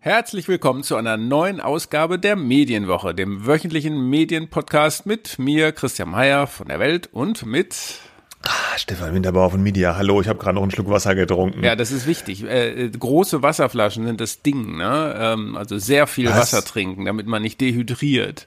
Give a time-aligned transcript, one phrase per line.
[0.00, 6.46] Herzlich willkommen zu einer neuen Ausgabe der Medienwoche, dem wöchentlichen Medienpodcast mit mir, Christian Meyer
[6.46, 8.00] von der Welt und mit
[8.42, 9.96] Ah, Stefan Winterbauer von Media.
[9.96, 11.62] Hallo, ich habe gerade noch einen Schluck Wasser getrunken.
[11.62, 12.44] Ja, das ist wichtig.
[12.44, 15.14] Äh, große Wasserflaschen sind das Ding, ne?
[15.18, 16.36] Ähm, also sehr viel Was?
[16.36, 18.46] Wasser trinken, damit man nicht dehydriert.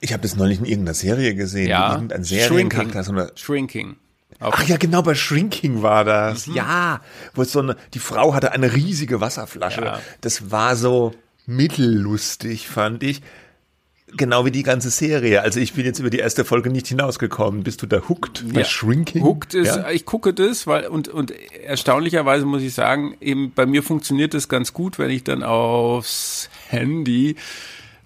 [0.00, 1.68] Ich habe das neulich in irgendeiner Serie gesehen.
[1.68, 1.92] Ja.
[1.94, 2.48] Irgendein Shrinking.
[2.48, 3.04] Seriencharakter.
[3.04, 3.96] So eine Shrinking.
[4.38, 6.46] Auf- Ach ja, genau, bei Shrinking war das.
[6.46, 6.54] Mhm.
[6.54, 7.00] Ja,
[7.34, 9.82] wo es so eine, die Frau hatte eine riesige Wasserflasche.
[9.82, 10.00] Ja.
[10.22, 11.12] Das war so
[11.46, 13.20] mittellustig, fand ich.
[14.16, 15.42] Genau wie die ganze Serie.
[15.42, 17.62] Also ich bin jetzt über die erste Folge nicht hinausgekommen.
[17.62, 18.66] Bist du da hooked bei Ja.
[18.66, 19.22] Shrinking?
[19.22, 19.90] Hooked ist, Ja?
[19.90, 24.48] ich gucke das, weil und und erstaunlicherweise muss ich sagen, eben bei mir funktioniert das
[24.48, 27.36] ganz gut, wenn ich dann aufs Handy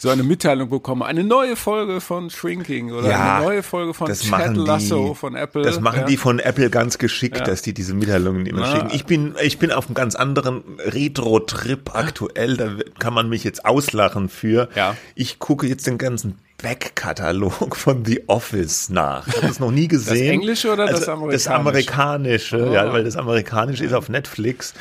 [0.04, 4.06] so eine Mitteilung bekomme, eine neue Folge von Shrinking oder Ja, eine neue Folge von
[4.08, 5.62] das Ted Lasso die, von Apple.
[5.62, 6.04] Das machen ja.
[6.06, 7.44] die von Apple ganz geschickt, Ja.
[7.44, 8.76] dass die diese Mitteilungen immer Ah.
[8.76, 8.90] schicken.
[8.92, 12.56] Ich bin, ich bin auf einem ganz anderen Retro-Trip aktuell.
[12.58, 14.68] Da kann man mich jetzt auslachen für.
[14.74, 14.94] Ja.
[15.14, 19.26] Ich gucke jetzt den ganzen Backkatalog von The Office nach.
[19.26, 20.32] Ich habe das noch nie gesehen.
[20.34, 22.56] Englische oder das Also Das Amerikanische?
[22.56, 22.72] Amerikanische, Oh.
[22.74, 24.74] ja, weil das Amerikanische ist auf Netflix.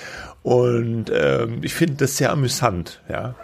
[0.43, 3.35] Und ähm, ich finde das sehr amüsant, ja.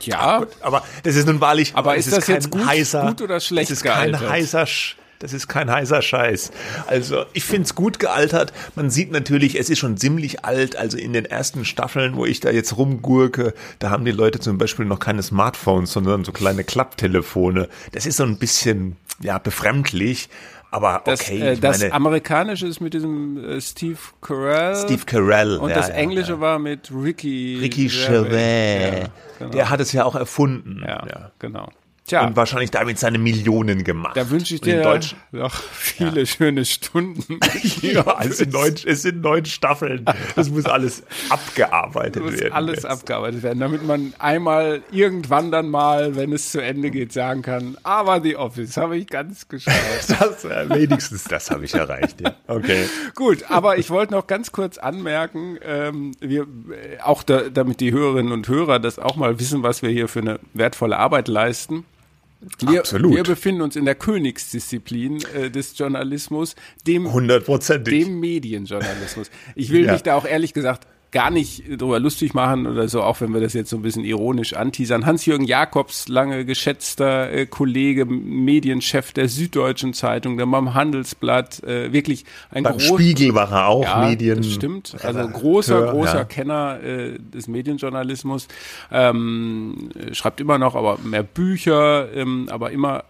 [0.00, 1.72] Ja, Aber das ist nun wahrlich.
[1.74, 4.30] Aber es ist das kein jetzt gut- heißer, gut oder schlecht Das ist kein gealtert?
[4.30, 4.62] heißer.
[4.64, 6.50] Sch- Das ist kein heißer Scheiß.
[6.86, 8.52] Also ich find's gut gealtert.
[8.74, 10.76] Man sieht natürlich, es ist schon ziemlich alt.
[10.76, 14.58] Also in den ersten Staffeln, wo ich da jetzt rumgurke, da haben die Leute zum
[14.58, 17.68] Beispiel noch keine Smartphones, sondern so kleine Klapptelefone.
[17.92, 20.28] Das ist so ein bisschen ja befremdlich.
[20.74, 24.74] Aber das, okay, äh, ich das meine, amerikanische ist mit diesem äh, Steve Carell.
[24.74, 25.58] Steve Carell.
[25.58, 26.40] Und ja, das ja, Englische ja.
[26.40, 27.58] war mit Ricky.
[27.60, 28.28] Ricky Gervais.
[28.28, 29.10] Gervais.
[29.38, 29.50] Genau.
[29.52, 30.82] Der hat es ja auch erfunden.
[30.84, 31.68] ja, genau.
[32.06, 34.14] Tja, Und wahrscheinlich damit seine Millionen gemacht.
[34.14, 37.40] da wünsche ich dir Deutsch, noch viele schöne Stunden.
[37.80, 40.04] Ja, es sind neun, es sind neun Staffeln.
[40.36, 42.52] Das muss alles abgearbeitet muss werden.
[42.52, 42.86] alles jetzt.
[42.86, 47.76] abgearbeitet werden, damit man einmal irgendwann dann mal, wenn es zu Ende geht, sagen kann,
[47.82, 49.78] aber The Office habe ich ganz geschafft.
[50.24, 52.20] Das, äh, wenigstens das habe ich erreicht.
[52.20, 52.34] Ja.
[52.46, 52.84] Okay.
[53.14, 57.92] Gut, aber ich wollte noch ganz kurz anmerken, ähm, wir, äh, auch da, damit die
[57.92, 61.84] Hörerinnen und Hörer das auch mal wissen, was wir hier für eine wertvolle Arbeit leisten.
[62.66, 63.14] Wir, Absolut.
[63.16, 66.54] wir befinden uns in der Königsdisziplin äh, des Journalismus,
[66.86, 67.12] dem
[67.84, 69.30] dem Medienjournalismus.
[69.54, 69.92] Ich will Ja.
[69.92, 73.40] mich da auch ehrlich gesagt gar nicht drüber lustig machen oder so, auch wenn wir
[73.40, 75.06] das jetzt so ein bisschen ironisch anteasern.
[75.06, 82.24] Hans-Jürgen Jakobs, lange geschätzter äh, Kollege, Medienchef der Süddeutschen Zeitung, dann beim Handelsblatt, äh, wirklich
[82.50, 84.38] ein Beim groß- Spiegel war er auch ja, Medien.
[84.38, 84.96] das stimmt.
[85.02, 86.24] Also großer, großer ja.
[86.24, 88.48] Kenner äh, des Medienjournalismus.
[88.90, 93.04] Ähm, äh, schreibt immer noch, aber mehr Bücher, ähm, aber immer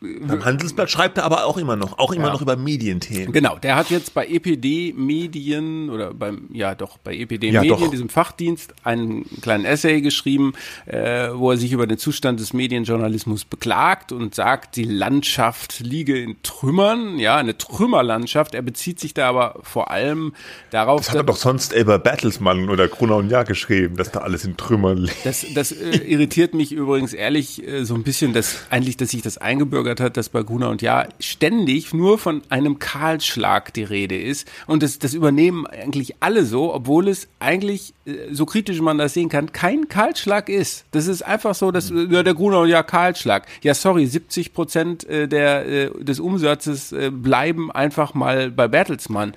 [0.00, 2.32] Beim Handelsblatt schreibt er aber auch immer noch, auch immer Ja.
[2.32, 3.32] noch über Medienthemen.
[3.32, 7.80] Genau, der hat jetzt bei EPD Medien oder beim, ja doch, bei EPD Ja, Medien,
[7.80, 7.90] doch.
[7.90, 10.52] diesem Fachdienst, einen kleinen Essay geschrieben,
[10.86, 16.16] äh, wo er sich über den Zustand des Medienjournalismus beklagt und sagt, die Landschaft liege
[16.22, 18.54] in Trümmern, ja, eine Trümmerlandschaft.
[18.54, 20.32] Er bezieht sich da aber vor allem
[20.70, 24.20] darauf, Das hat er doch sonst über Bertelsmann oder Gruner und Jahr geschrieben, dass da
[24.20, 25.26] alles in Trümmern liegt.
[25.26, 29.22] Das, das äh, irritiert mich übrigens ehrlich äh, so ein bisschen, dass eigentlich, dass sich
[29.22, 34.20] das eingebürgert hat, dass bei Gruner und Jahr ständig nur von einem Kahlschlag die Rede
[34.20, 34.46] ist.
[34.66, 39.14] Und das, das übernehmen eigentlich alle so, obwohl es eigentlich, äh, so kritisch man das
[39.14, 40.84] sehen kann, kein Kahlschlag ist.
[40.90, 43.46] Das ist einfach so, dass äh, ja, der Gruner und Jahr Kahlschlag.
[43.62, 49.34] Ja, sorry, 70 Prozent äh, der, äh, des Umsatzes bleiben einfach mal bei Bertelsmann.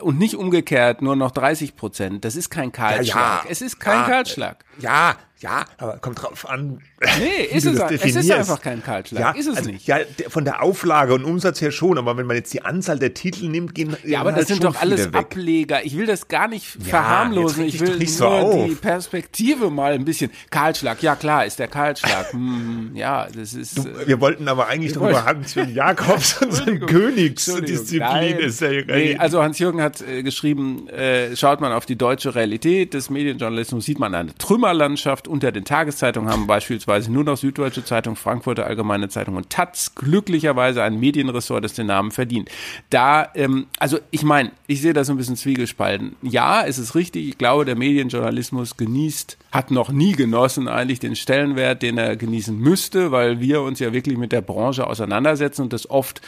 [0.00, 2.24] Und nicht umgekehrt, nur noch 30 Prozent.
[2.24, 3.46] Das ist kein Kahlschlag.
[3.48, 4.64] Es ist kein Ja, Kahlschlag.
[4.80, 6.80] Ja, ja, aber kommt drauf an.
[7.00, 9.20] Nee, wie ist du es, das es ist einfach kein Kahlschlag.
[9.20, 9.86] Ja, ist es also, nicht.
[9.86, 13.14] Ja, von der Auflage und Umsatz her schon, aber wenn man jetzt die Anzahl der
[13.14, 15.12] Titel nimmt, gehen Ja, aber halt das sind doch alles.
[15.14, 15.84] Ableger.
[15.84, 17.64] Ich will das gar nicht verharmlosen.
[17.64, 18.66] jetzt Ich will nicht so nur auf.
[18.66, 20.30] die Perspektive mal ein bisschen.
[20.50, 22.32] Kahlschlag, ja klar, ist der Kahlschlag.
[22.40, 23.78] Hm, ja, das ist.
[23.78, 26.78] äh, Wir wollten aber eigentlich doch über wollten- Hans-Jürgen Jakobs und seine.
[26.80, 32.34] Königsdisziplin ist ja Nee, also Hans-Jürgen hat äh, geschrieben, äh, schaut man auf die deutsche
[32.34, 35.28] Realität des Medienjournalismus, sieht man eine Trümmerlandschaft.
[35.30, 40.82] Unter den Tageszeitungen haben beispielsweise nur noch Süddeutsche Zeitung, Frankfurter Allgemeine Zeitung und Taz glücklicherweise
[40.82, 42.50] ein Medienressort, das den Namen verdient.
[42.90, 46.16] Da, ähm, also ich meine, ich sehe das so ein bisschen zwiegespalten.
[46.22, 51.14] Ja, es ist richtig, ich glaube, der Medienjournalismus genießt, hat noch nie genossen eigentlich den
[51.14, 55.72] Stellenwert, den er genießen müsste, weil wir uns ja wirklich mit der Branche auseinandersetzen und
[55.72, 56.20] das oft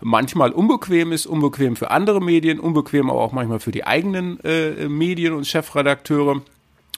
[0.00, 4.86] manchmal unbequem ist, unbequem für andere Medien, unbequem aber auch manchmal für die eigenen äh,
[4.88, 6.42] Medien und Chefredakteure.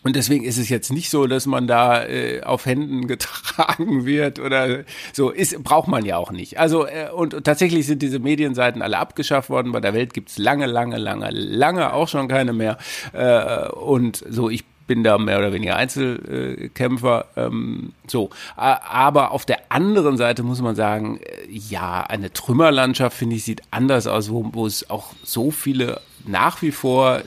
[0.04, 4.38] Und deswegen ist es jetzt nicht so, dass man da äh, auf Händen getragen wird
[4.38, 5.30] oder so.
[5.30, 6.58] Ist, braucht man ja auch nicht.
[6.58, 9.72] Also, äh, und, und tatsächlich sind diese Medienseiten alle abgeschafft worden.
[9.72, 12.78] Bei der Welt gibt's lange, lange, lange, lange auch schon keine mehr.
[13.12, 17.24] Äh, und so, ich bin da mehr oder weniger Einzelkämpfer.
[17.34, 23.36] Ähm, so, aber auf der anderen Seite muss man sagen, äh, ja, eine Trümmerlandschaft finde
[23.36, 27.22] ich sieht anders aus, wo, es auch so viele nach wie vor,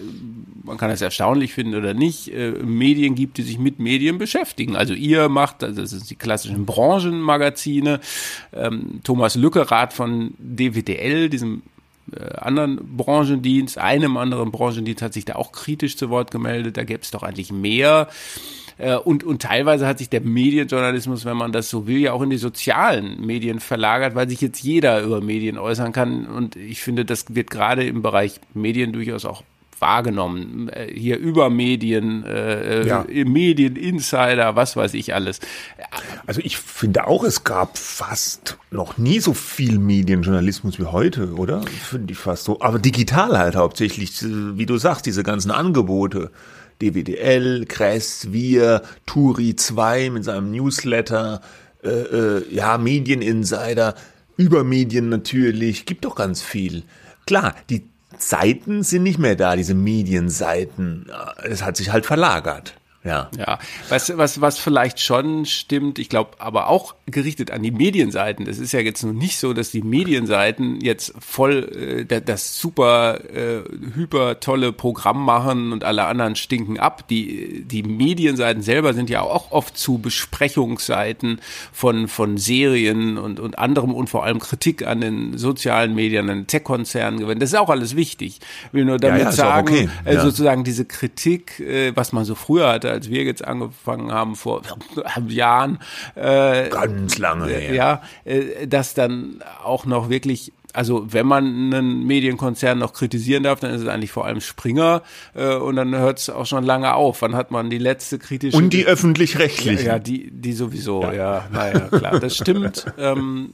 [0.63, 4.75] man kann das erstaunlich finden oder nicht, äh, Medien gibt, die sich mit Medien beschäftigen.
[4.75, 7.99] Also ihr macht, also das sind die klassischen Branchenmagazine.
[8.53, 11.63] Ähm, Thomas Lückerath von DWDL, diesem
[12.37, 17.01] anderen Branchendienst, einem anderen Branchendienst hat sich da auch kritisch zu Wort gemeldet, da gäbe
[17.01, 18.07] es doch eigentlich mehr.
[18.77, 22.21] Äh, und, und teilweise hat sich der Medienjournalismus, wenn man das so will, ja auch
[22.21, 26.25] in die sozialen Medien verlagert, weil sich jetzt jeder über Medien äußern kann.
[26.25, 29.43] Und ich finde, das wird gerade im Bereich Medien durchaus auch
[29.79, 30.69] wahrgenommen.
[30.69, 33.05] Äh, hier über Medien, äh, ja.
[33.07, 35.39] Medien, Insider, was weiß ich alles.
[36.25, 41.61] Also ich finde auch, es gab fast noch nie so viel Medienjournalismus wie heute, oder?
[41.63, 42.61] Finde ich fast so.
[42.61, 46.31] Aber digital halt hauptsächlich, wie du sagst, diese ganzen Angebote.
[46.81, 51.41] DWDL, Kress, Wir, Turi 2 mit seinem Newsletter,
[51.83, 53.95] äh, äh, ja, Medieninsider,
[54.37, 56.83] Übermedien natürlich, gibt doch ganz viel.
[57.25, 57.83] Klar, die
[58.21, 61.09] Seiten sind nicht mehr da, diese Medienseiten.
[61.43, 62.75] Es hat sich halt verlagert.
[63.05, 63.29] Ja.
[63.37, 63.59] Ja.
[63.89, 68.47] Was, was, was vielleicht schon stimmt, ich glaube, aber auch gerichtet an die Medienseiten.
[68.47, 73.19] Es ist ja jetzt nun nicht so, dass die Medienseiten jetzt voll äh, das super
[73.31, 73.61] äh,
[73.93, 77.07] hyper tolle Programm machen und alle anderen stinken ab.
[77.07, 81.39] Die, die Medienseiten selber sind ja auch oft zu Besprechungsseiten
[81.71, 86.37] von, von Serien und, und anderem und vor allem Kritik an den sozialen Medien, an
[86.39, 87.39] den Tech-Konzernen gewinnen.
[87.39, 88.39] Das ist auch alles wichtig.
[88.67, 89.89] Ich will nur damit ja, ja, sagen, okay.
[90.05, 94.35] äh, sozusagen diese Kritik, äh, was man so früher hatte, als wir jetzt angefangen haben
[94.35, 94.61] vor
[95.27, 95.79] Jahren.
[96.15, 97.73] Äh, Ganz lange her.
[97.73, 103.61] Ja, äh, dass dann auch noch wirklich also wenn man einen Medienkonzern noch kritisieren darf,
[103.61, 105.03] dann ist es eigentlich vor allem Springer
[105.33, 107.21] äh, und dann hört es auch schon lange auf.
[107.21, 108.57] Wann hat man die letzte kritische...
[108.57, 109.85] Und die öffentlich-rechtlichen.
[109.85, 112.85] Ja, ja, die, die sowieso, ja, ja naja, klar, das stimmt.
[112.97, 113.51] ähm,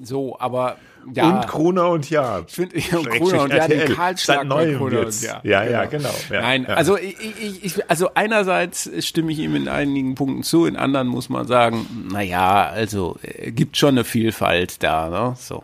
[0.00, 0.76] so, aber
[1.14, 1.40] ja.
[1.40, 2.42] Und Krone und Ja.
[2.46, 5.40] Ich finde, ja, Krone und Ja, den Karlschlag bei Krone und Ja.
[5.42, 6.14] Ja, ja, genau.
[6.30, 6.74] Ja, Nein, ja.
[6.74, 7.16] also ich,
[7.62, 11.86] ich, also einerseits stimme ich ihm in einigen Punkten zu, in anderen muss man sagen,
[12.10, 15.36] naja, also äh, gibt schon eine Vielfalt da, ne?
[15.38, 15.62] So.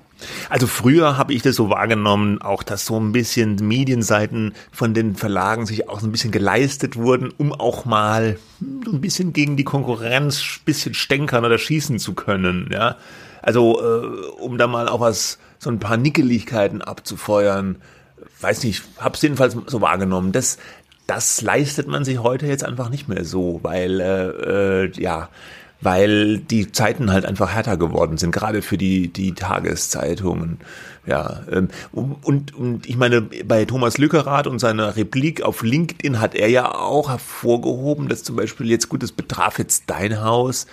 [0.49, 5.15] Also früher habe ich das so wahrgenommen, auch dass so ein bisschen Medienseiten von den
[5.15, 8.39] Verlagen sich auch so ein bisschen geleistet wurden, um auch mal
[8.85, 12.97] so ein bisschen gegen die Konkurrenz ein bisschen stänkern oder schießen zu können, ja.
[13.43, 14.07] Also, äh,
[14.41, 17.77] um da mal auch was, so ein paar Nickeligkeiten abzufeuern,
[18.41, 20.33] weiß nicht, hab's jedenfalls so wahrgenommen.
[20.33, 20.59] Das,
[21.07, 25.29] das leistet man sich heute jetzt einfach nicht mehr so, weil, äh, äh, ja,
[25.81, 30.59] weil die Zeiten halt einfach härter geworden sind, gerade für die, die Tageszeitungen.
[31.07, 36.35] Ja, ähm, und, und ich meine, bei Thomas Lückerath und seiner Replik auf LinkedIn hat
[36.35, 40.67] er ja auch hervorgehoben, dass zum Beispiel jetzt gut, das betraf jetzt dein Haus,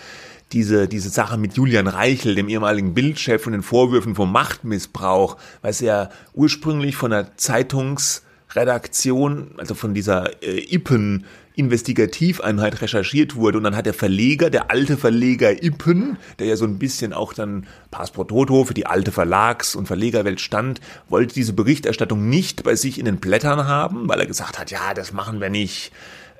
[0.53, 5.79] diese, diese Sache mit Julian Reichel, dem ehemaligen Bildchef und den Vorwürfen vom Machtmissbrauch, was
[5.79, 13.59] ja ursprünglich von der Zeitungsredaktion, also von dieser äh, Ippen, Investigativeinheit recherchiert wurde.
[13.59, 17.33] Und dann hat der Verleger, der alte Verleger Ippen, der ja so ein bisschen auch
[17.33, 22.73] dann Passport Toto für die alte Verlags- und Verlegerwelt stand, wollte diese Berichterstattung nicht bei
[22.75, 25.91] sich in den Blättern haben, weil er gesagt hat, ja, das machen wir nicht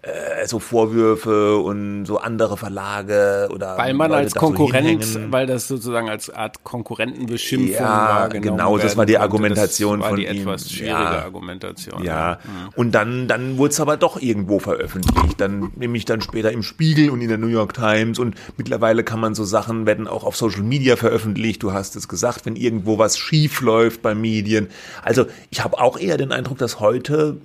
[0.03, 5.47] äh, so Vorwürfe und so andere Verlage oder weil man Leute als Konkurrent, so weil
[5.47, 10.35] das sozusagen als Art Konkurrentenbeschimpfung ja, genau, das war die Argumentation das war die von
[10.35, 10.75] etwas ihm.
[10.75, 12.03] schwierige ja, Argumentation.
[12.03, 12.39] Ja.
[12.43, 12.69] Mhm.
[12.75, 17.09] und dann dann wurde es aber doch irgendwo veröffentlicht, dann nämlich dann später im Spiegel
[17.09, 20.35] und in der New York Times und mittlerweile kann man so Sachen werden auch auf
[20.35, 21.63] Social Media veröffentlicht.
[21.63, 24.67] Du hast es gesagt, wenn irgendwo was schief läuft bei Medien.
[25.01, 27.37] Also ich habe auch eher den Eindruck, dass heute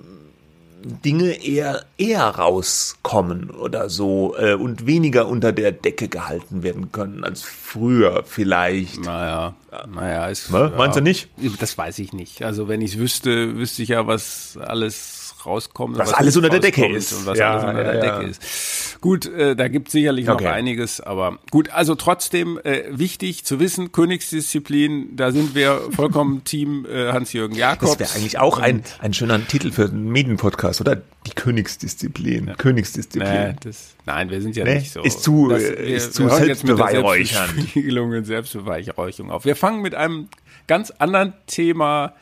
[0.81, 7.23] Dinge eher eher rauskommen oder so äh, und weniger unter der Decke gehalten werden können
[7.23, 9.03] als früher vielleicht.
[9.03, 9.55] Naja,
[9.93, 10.73] naja, ist, ne?
[10.77, 11.29] meinst ja, du nicht?
[11.59, 12.43] Das weiß ich nicht.
[12.43, 15.97] Also wenn ich es wüsste, wüsste ich ja, was alles rauskommt.
[15.97, 17.13] Was, was alles unter der Decke ist.
[17.13, 18.17] Und was ja, alles unter ja, der ja.
[18.17, 19.01] Decke ist.
[19.01, 20.43] Gut, äh, da gibt es sicherlich okay.
[20.43, 26.43] noch einiges, aber gut, also trotzdem äh, wichtig zu wissen, Königsdisziplin, da sind wir vollkommen
[26.43, 27.97] Team äh, Hans-Jürgen Jakobs.
[27.97, 31.01] Das wäre eigentlich auch ein, ein schöner Titel für einen Medienpodcast, oder?
[31.27, 32.47] Die Königsdisziplin.
[32.47, 32.55] Ja.
[32.55, 33.31] Königsdisziplin.
[33.31, 35.01] Nee, das, nein, wir sind ja nee, nicht so.
[35.01, 37.49] Ist zu, das, wir, ist zu Selbstbeweihräuchern.
[37.49, 39.45] und Selbstbeweihräuchung auf.
[39.45, 40.29] Wir fangen mit einem
[40.67, 42.13] ganz anderen Thema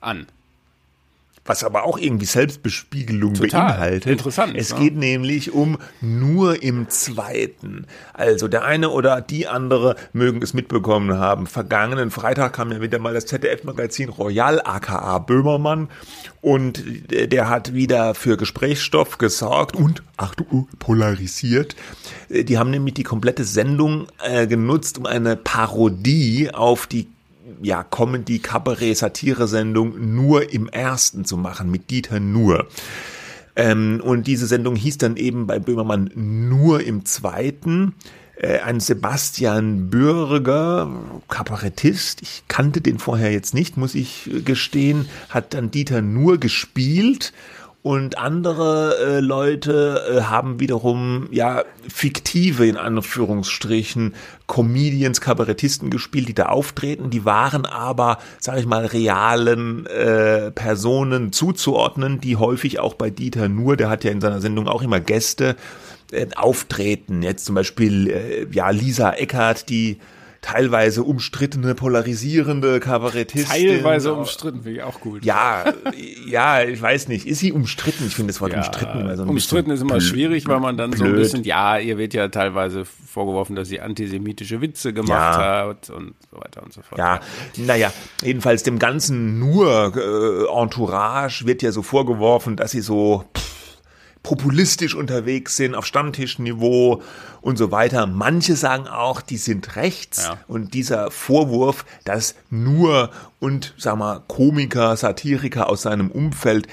[0.00, 0.26] an.
[1.46, 3.70] Was aber auch irgendwie Selbstbespiegelung Total.
[3.70, 4.12] beinhaltet.
[4.12, 4.80] Interessant, Es ne?
[4.80, 7.86] geht nämlich um nur im Zweiten.
[8.12, 11.46] Also der eine oder die andere mögen es mitbekommen haben.
[11.46, 15.88] Vergangenen Freitag kam ja wieder mal das ZDF-Magazin Royal, aka Böhmermann.
[16.40, 21.74] Und der hat wieder für Gesprächsstoff gesorgt und, Achtung, polarisiert.
[22.30, 27.08] Die haben nämlich die komplette Sendung äh, genutzt, um eine Parodie auf die
[27.62, 32.66] ja, Comedy, Kabarett, Satire-Sendung nur im ersten zu machen mit Dieter Nur.
[33.56, 37.94] Ähm, und diese Sendung hieß dann eben bei Böhmermann nur im zweiten.
[38.36, 40.90] Äh, ein Sebastian Bürger,
[41.28, 47.32] Kabarettist, ich kannte den vorher jetzt nicht, muss ich gestehen, hat dann Dieter Nur gespielt
[47.86, 54.16] und andere äh, Leute äh, haben wiederum ja fiktive in Anführungsstrichen
[54.48, 57.10] Comedians, Kabarettisten gespielt, die da auftreten.
[57.10, 63.48] Die waren aber, sage ich mal, realen äh, Personen zuzuordnen, die häufig auch bei Dieter
[63.48, 65.54] Nur, der hat ja in seiner Sendung auch immer Gäste,
[66.10, 67.22] äh, auftreten.
[67.22, 69.98] Jetzt zum Beispiel äh, ja Lisa Eckert, die
[70.46, 73.50] teilweise umstrittene, polarisierende Kabarettistin.
[73.50, 75.24] Teilweise umstritten, finde ich auch gut.
[75.24, 75.64] Ja,
[76.26, 77.26] ja, ich weiß nicht.
[77.26, 78.06] Ist sie umstritten?
[78.06, 80.76] Ich finde das Wort umstritten immer so ein umstritten ist immer blöd- schwierig, weil man
[80.76, 81.22] dann so ein blöd.
[81.22, 85.08] bisschen, ja, ihr wird ja teilweise vorgeworfen, dass sie antisemitische Witze gemacht
[85.40, 85.66] Ja.
[85.68, 86.98] hat und so weiter und so fort.
[86.98, 87.20] Ja,
[87.56, 93.55] naja, jedenfalls dem ganzen nur äh, Entourage wird ja so vorgeworfen, dass sie so pff,
[94.26, 97.00] populistisch unterwegs sind, auf Stammtischniveau
[97.42, 98.08] und so weiter.
[98.08, 100.36] Manche sagen auch, die sind rechts Ja.
[100.48, 106.66] und dieser Vorwurf, dass nur und, sag mal, Komiker, Satiriker aus seinem Umfeld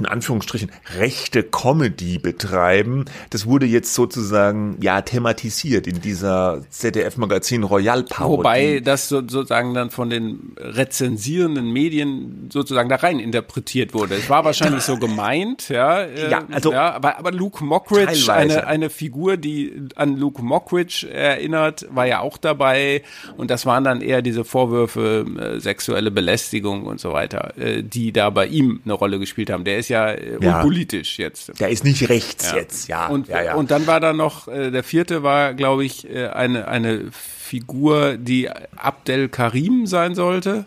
[0.00, 3.04] in Anführungsstrichen rechte Comedy betreiben.
[3.30, 8.38] Das wurde jetzt sozusagen ja thematisiert in dieser ZDF-Magazin Royal Parodie.
[8.38, 14.14] Wobei das so, sozusagen dann von den rezensierenden Medien sozusagen da rein interpretiert wurde.
[14.14, 16.02] Es war wahrscheinlich so gemeint, ja.
[16.02, 18.32] äh, Ja, also ja, aber, aber Luke Mockridge, teilweise.
[18.32, 23.02] eine, eine Figur, die an Luke Mockridge erinnert, war ja auch dabei.
[23.36, 28.12] Und das waren dann eher diese Vorwürfe, äh, sexuelle Belästigung und so weiter, äh, die
[28.12, 29.64] da bei ihm eine Rolle gespielt haben.
[29.64, 30.56] Der ist ja, äh, Ja.
[30.56, 31.60] unpolitisch jetzt.
[31.60, 33.08] Der ist nicht rechts jetzt, ja.
[33.08, 33.54] Und, ja, ja.
[33.54, 38.16] und dann war da noch, äh, der vierte war, glaube ich, äh, eine, eine Figur,
[38.16, 40.64] die Abdel Karim sein sollte.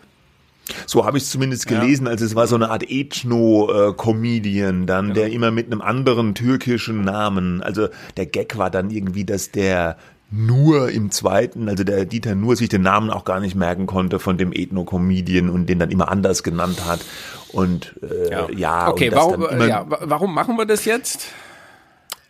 [0.86, 2.06] so habe ich es zumindest gelesen.
[2.06, 7.62] Also es war so eine Art Ethno-Comedian dann, der immer mit einem anderen türkischen Namen.
[7.62, 9.96] Also der Gag war dann irgendwie, dass der
[10.30, 14.18] nur im zweiten, also der Dieter nur sich den Namen auch gar nicht merken konnte
[14.18, 17.00] von dem Ethno-Comedian und den dann immer anders genannt hat.
[17.54, 21.26] Und äh, ja, okay, und warum, dann immer, ja, wa- warum machen wir das jetzt?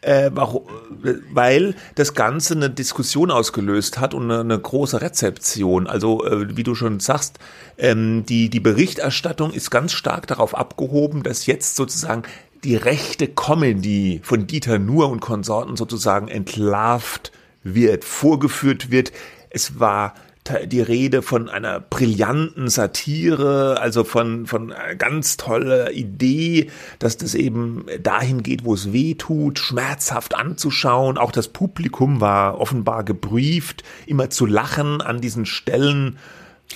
[0.01, 0.65] Äh, warum,
[1.03, 5.87] äh, weil das Ganze eine Diskussion ausgelöst hat und eine, eine große Rezeption.
[5.87, 7.39] Also äh, wie du schon sagst,
[7.79, 12.25] ähm, die, die Berichterstattung ist ganz stark darauf abgehoben, dass jetzt sozusagen
[12.65, 19.11] die rechte Comedy von Dieter Nuhr und Konsorten sozusagen entlarvt wird, vorgeführt wird.
[19.49, 20.15] Es war
[20.67, 27.87] die Rede von einer brillanten Satire, also von, von ganz toller Idee, dass das eben
[28.03, 31.17] dahin geht, wo es weh tut, schmerzhaft anzuschauen.
[31.17, 36.19] Auch das Publikum war offenbar gebrieft, immer zu lachen an diesen Stellen,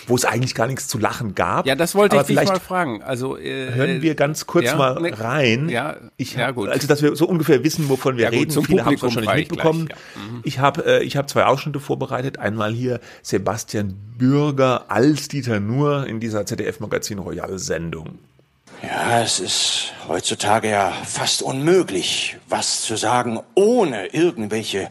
[0.06, 1.66] wo es eigentlich gar nichts zu lachen gab.
[1.66, 3.02] Ja, das wollte Aber ich dich vielleicht mal fragen.
[3.02, 5.68] Also äh, Hören wir ganz kurz ja, mal ne- rein.
[5.68, 6.68] ja, ich ja, gut.
[6.68, 8.50] Also, dass wir so ungefähr wissen, wovon wir Ja, gut, reden.
[8.50, 9.86] zum Viele haben es wahrscheinlich mitbekommen.
[9.86, 10.22] gleich, ja.
[10.32, 10.40] Mhm.
[10.44, 12.38] Ich habe äh, ich hab zwei Ausschnitte vorbereitet.
[12.38, 18.18] Einmal hier Sebastian Bürger als Dieter Nur in dieser ZDF-Magazin Royal-Sendung.
[18.82, 24.88] Ja, es ist heutzutage ja fast unmöglich, was zu sagen, ohne irgendwelche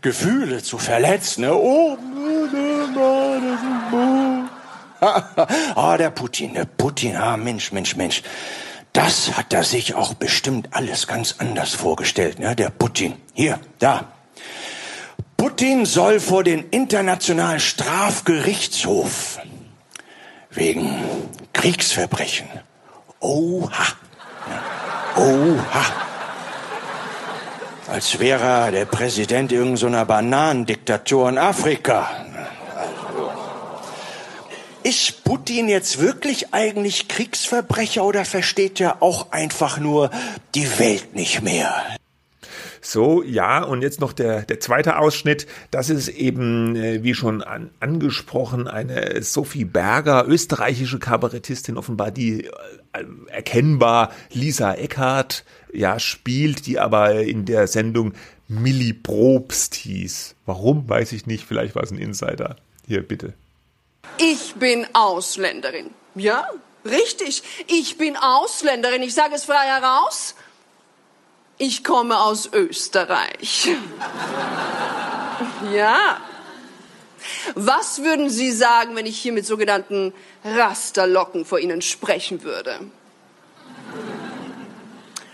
[0.00, 1.42] Gefühle zu verletzen.
[1.42, 1.54] ne?
[1.54, 1.96] Oh,
[5.74, 8.22] ah, der Putin, der Putin, ah, Mensch, Mensch, Mensch.
[8.92, 13.14] Das hat er sich auch bestimmt alles ganz anders vorgestellt, ne, der Putin.
[13.34, 14.04] Hier, da.
[15.36, 19.38] Putin soll vor den Internationalen Strafgerichtshof
[20.50, 20.94] wegen
[21.52, 22.48] Kriegsverbrechen.
[23.20, 23.86] Oha.
[25.16, 25.84] Oha.
[27.86, 32.10] Als wäre er der Präsident irgendeiner Bananendiktatur in Afrika.
[34.88, 40.10] Ist Putin jetzt wirklich eigentlich Kriegsverbrecher oder versteht er auch einfach nur
[40.54, 41.74] die Welt nicht mehr?
[42.80, 45.46] So, ja, und jetzt noch der, der zweite Ausschnitt.
[45.70, 52.44] Das ist eben, äh, wie schon an, angesprochen, eine Sophie Berger, österreichische Kabarettistin, offenbar, die
[52.44, 58.14] äh, erkennbar Lisa Eckhardt ja, spielt, die aber in der Sendung
[58.48, 60.34] Millie Probst hieß.
[60.46, 61.44] Warum, weiß ich nicht.
[61.44, 62.56] Vielleicht war es ein Insider.
[62.86, 63.34] Hier, bitte.
[64.16, 65.92] Ich bin Ausländerin.
[66.14, 66.48] Ja,
[66.88, 70.34] Richtig, ich bin Ausländerin, ich sage es frei heraus.
[71.58, 73.68] Ich komme aus Österreich.
[75.74, 76.20] ja.
[77.54, 82.78] Was würden Sie sagen, wenn ich hier mit sogenannten Rasterlocken vor Ihnen sprechen würde?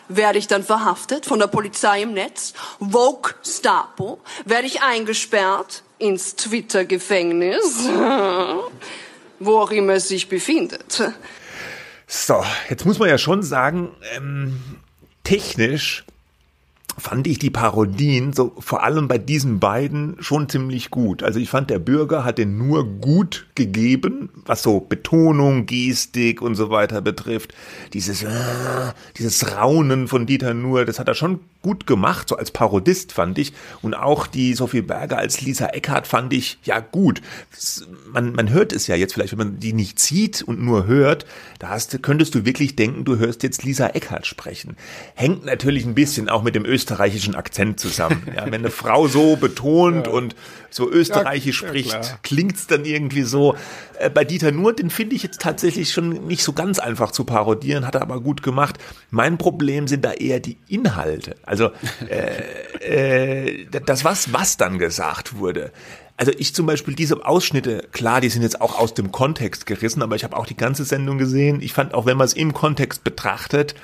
[0.08, 2.54] Werde ich dann verhaftet von der Polizei im Netz?
[2.80, 4.20] Vogue Stapo?
[4.44, 7.88] Werde ich eingesperrt ins Twitter-Gefängnis?
[9.40, 11.02] Wo auch immer es sich befindet.
[12.06, 14.60] So, jetzt muss man ja schon sagen, ähm,
[15.24, 16.04] technisch
[16.98, 21.22] fand ich die Parodien so vor allem bei diesen beiden schon ziemlich gut.
[21.22, 26.54] Also ich fand der Bürger hat den nur gut gegeben, was so Betonung, Gestik und
[26.54, 27.54] so weiter betrifft.
[27.92, 28.28] Dieses äh,
[29.16, 33.38] dieses Raunen von Dieter Nur, das hat er schon gut gemacht, so als Parodist fand
[33.38, 37.22] ich und auch die Sophie Berger als Lisa Eckhardt fand ich ja gut.
[38.12, 41.26] Man man hört es ja jetzt vielleicht, wenn man die nicht sieht und nur hört,
[41.58, 44.76] da hast, könntest du wirklich denken, du hörst jetzt Lisa Eckhardt sprechen.
[45.14, 48.26] Hängt natürlich ein bisschen auch mit dem Österreich österreichischen Akzent zusammen.
[48.34, 50.12] Ja, wenn eine Frau so betont ja.
[50.12, 50.34] und
[50.70, 53.54] so österreichisch ja, spricht, klingt's dann irgendwie so.
[53.98, 57.24] Äh, bei Dieter Nuhr, den finde ich jetzt tatsächlich schon nicht so ganz einfach zu
[57.24, 58.78] parodieren, hat er aber gut gemacht.
[59.10, 61.36] Mein Problem sind da eher die Inhalte.
[61.42, 61.70] Also
[62.08, 62.42] äh,
[63.54, 65.72] äh, das, was, was dann gesagt wurde.
[66.16, 70.02] Also ich zum Beispiel diese Ausschnitte, klar, die sind jetzt auch aus dem Kontext gerissen,
[70.02, 71.60] aber ich habe auch die ganze Sendung gesehen.
[71.60, 73.74] Ich fand auch, wenn man es im Kontext betrachtet,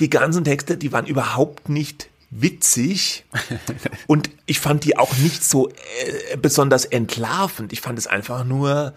[0.00, 3.24] die ganzen Texte, die waren überhaupt nicht witzig
[4.06, 7.74] und ich fand die auch nicht so äh, besonders entlarvend.
[7.74, 8.94] Ich fand es einfach nur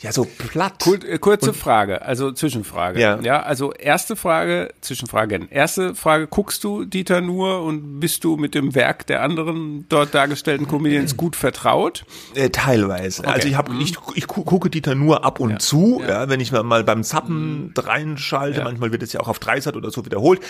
[0.00, 0.80] ja so platt.
[0.82, 3.00] Kur äh, kurze und, Frage, also Zwischenfrage.
[3.00, 3.20] Ja.
[3.20, 5.48] ja, also erste Frage, Zwischenfrage.
[5.50, 10.14] Erste Frage, guckst du Dieter nur und bist du mit dem Werk der anderen dort
[10.14, 12.04] dargestellten Comedians gut vertraut?
[12.34, 13.22] Äh, teilweise.
[13.22, 13.32] Okay.
[13.32, 13.80] Also ich habe mhm.
[13.80, 15.58] ich, ich gucke Dieter nur ab und ja.
[15.58, 16.08] zu, ja.
[16.08, 16.28] ja.
[16.28, 17.72] wenn ich mal beim Zappen mhm.
[17.76, 20.40] reinschalte, manchmal wird es ja auch auf Dreisat oder so wiederholt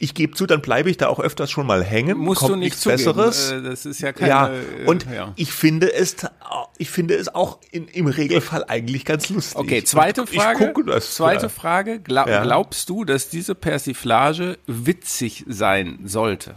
[0.00, 2.16] ich gebe zu, dann bleibe ich da auch öfters schon mal hängen.
[2.16, 3.52] Musst Kommt du nicht Besseres.
[3.52, 4.30] Äh, das ist ja keine.
[4.30, 4.50] Ja,
[4.86, 5.32] und ja.
[5.36, 6.16] ich finde es,
[6.78, 9.58] ich finde es auch in, im Regelfall eigentlich ganz lustig.
[9.58, 10.64] Okay, zweite Frage.
[10.64, 11.48] Ich gucke das, zweite ja.
[11.50, 12.00] Frage.
[12.00, 12.42] Glaub, ja.
[12.42, 16.56] Glaubst du, dass diese Persiflage witzig sein sollte?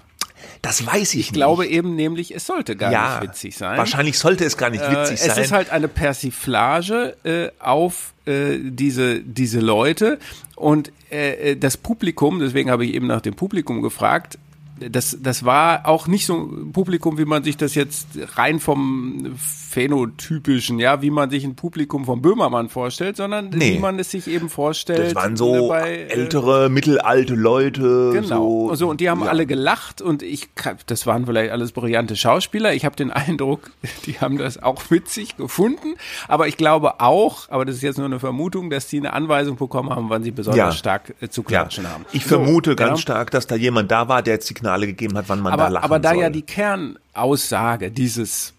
[0.62, 1.34] Das weiß ich, ich nicht.
[1.34, 3.78] glaube eben nämlich, es sollte gar ja, nicht witzig sein.
[3.78, 5.32] Wahrscheinlich sollte es gar nicht witzig äh, sein.
[5.32, 10.20] Es ist halt eine Persiflage äh, auf äh, diese, diese Leute
[10.56, 14.38] und äh, äh, das Publikum, deswegen habe ich eben nach dem Publikum gefragt,
[14.80, 19.36] das, das war auch nicht so ein Publikum, wie man sich das jetzt rein vom
[19.74, 23.74] phänotypischen, ja, wie man sich ein Publikum vom Böhmermann vorstellt, sondern nee.
[23.74, 25.08] wie man es sich eben vorstellt.
[25.08, 28.12] Das waren so bei, äh, ältere, äh, mittelalte Leute.
[28.14, 28.68] Genau.
[28.70, 29.30] So, so und die haben ja.
[29.30, 30.50] alle gelacht und ich,
[30.86, 32.74] das waren vielleicht alles brillante Schauspieler.
[32.76, 33.72] Ich habe den Eindruck,
[34.06, 35.96] die haben das auch witzig gefunden.
[36.28, 39.56] Aber ich glaube auch, aber das ist jetzt nur eine Vermutung, dass sie eine Anweisung
[39.56, 40.72] bekommen haben, wann sie besonders ja.
[40.72, 42.06] stark äh, zu klatschen haben.
[42.12, 42.98] Ich so, vermute ganz genau.
[42.98, 45.84] stark, dass da jemand da war, der Signale gegeben hat, wann man aber, da lachen
[45.84, 46.22] Aber da soll.
[46.22, 48.54] ja die Kernaussage dieses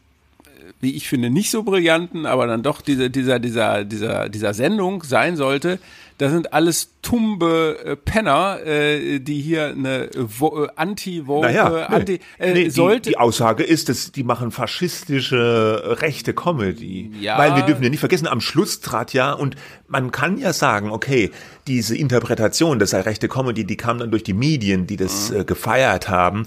[0.84, 5.02] wie ich finde, nicht so brillanten, aber dann doch diese, dieser, dieser, dieser, dieser Sendung
[5.02, 5.80] sein sollte,
[6.18, 12.20] das sind alles tumbe äh, Penner, äh, die hier eine äh, Anti-Woke, naja, nee, Anti,
[12.38, 13.02] äh, nee, sollte.
[13.02, 17.10] Die, die Aussage ist, dass die machen faschistische äh, rechte Comedy.
[17.20, 17.38] Ja.
[17.38, 19.56] Weil wir dürfen ja nicht vergessen, am Schluss trat ja, und
[19.88, 21.30] man kann ja sagen, okay,
[21.66, 25.40] diese Interpretation, das sei rechte Comedy, die kam dann durch die Medien, die das mhm.
[25.40, 26.46] äh, gefeiert haben.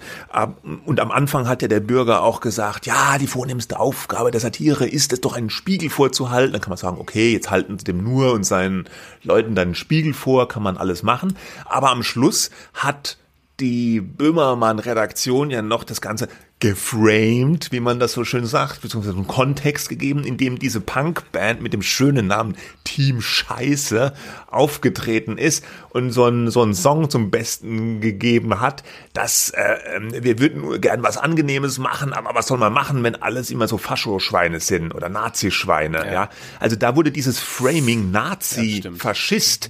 [0.85, 4.87] Und am Anfang hat ja der Bürger auch gesagt, ja, die vornehmste Aufgabe der Satire
[4.87, 6.53] ist es doch einen Spiegel vorzuhalten.
[6.53, 8.85] Dann kann man sagen, okay, jetzt halten sie dem nur und seinen
[9.23, 11.35] Leuten dann Spiegel vor, kann man alles machen.
[11.65, 13.17] Aber am Schluss hat
[13.59, 16.27] die Böhmermann-Redaktion ja noch das Ganze
[16.59, 21.61] geframed, wie man das so schön sagt, beziehungsweise einen Kontext gegeben, in dem diese Punkband
[21.61, 24.11] mit dem schönen Namen Team Scheiße
[24.47, 30.11] aufgetreten ist und so einen, so einen Song zum Besten gegeben hat, dass äh, ähm,
[30.11, 33.77] wir würden gern was Angenehmes machen, aber was soll man machen, wenn alles immer so
[33.77, 36.11] Faschoschweine sind oder Nazischweine, ja.
[36.11, 36.29] ja?
[36.59, 39.69] Also da wurde dieses Framing Nazi, ja, Faschist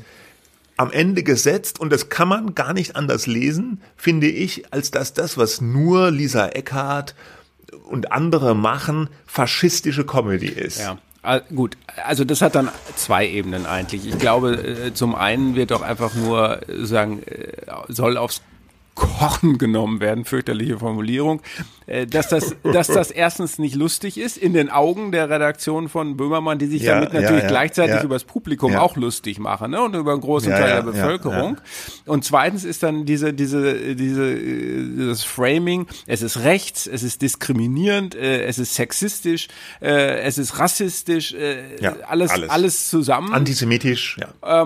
[0.78, 5.14] am Ende gesetzt und das kann man gar nicht anders lesen, finde ich, als dass
[5.14, 7.16] das, was nur Lisa Eckhardt
[7.90, 10.80] und andere machen, faschistische Comedy ist.
[10.80, 11.00] Ja.
[11.54, 14.08] Gut, also das hat dann zwei Ebenen eigentlich.
[14.08, 17.52] Ich glaube, äh, zum einen wird doch einfach nur sagen, äh,
[17.90, 18.42] soll aufs
[18.98, 21.42] Korn genommen werden, fürchterliche Formulierung,
[21.86, 26.18] äh, dass das, dass das erstens nicht lustig ist in den Augen der Redaktion von
[26.18, 28.04] Böhmermann, die sich Ja, damit natürlich ja, gleichzeitig ja.
[28.04, 29.82] über das Publikum auch lustig machen ne?
[29.82, 31.58] und über einen großen Teil der Bevölkerung.
[32.06, 37.22] Und zweitens ist dann diese, diese, diese, äh, dieses Framing, es ist rechts, es ist
[37.22, 39.48] diskriminierend, äh, es ist sexistisch,
[39.80, 41.62] äh, es ist rassistisch, äh,
[42.08, 42.90] alles, alles, alles.
[42.90, 43.32] zusammen.
[43.34, 44.62] Antisemitisch, ja.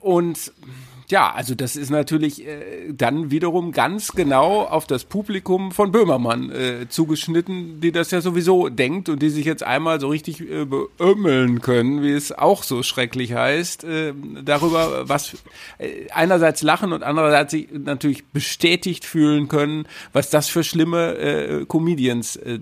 [0.00, 0.52] Und
[1.08, 6.50] ja, also das ist natürlich äh, dann wiederum ganz genau auf das Publikum von Böhmermann
[6.50, 10.64] äh, zugeschnitten, die das ja sowieso denkt und die sich jetzt einmal so richtig äh,
[10.64, 14.14] beömmeln können, wie es auch so schrecklich heißt, äh,
[14.44, 15.36] darüber, was
[15.78, 21.66] äh, einerseits lachen und andererseits sich natürlich bestätigt fühlen können, was das für schlimme äh,
[21.66, 22.58] Comedians äh,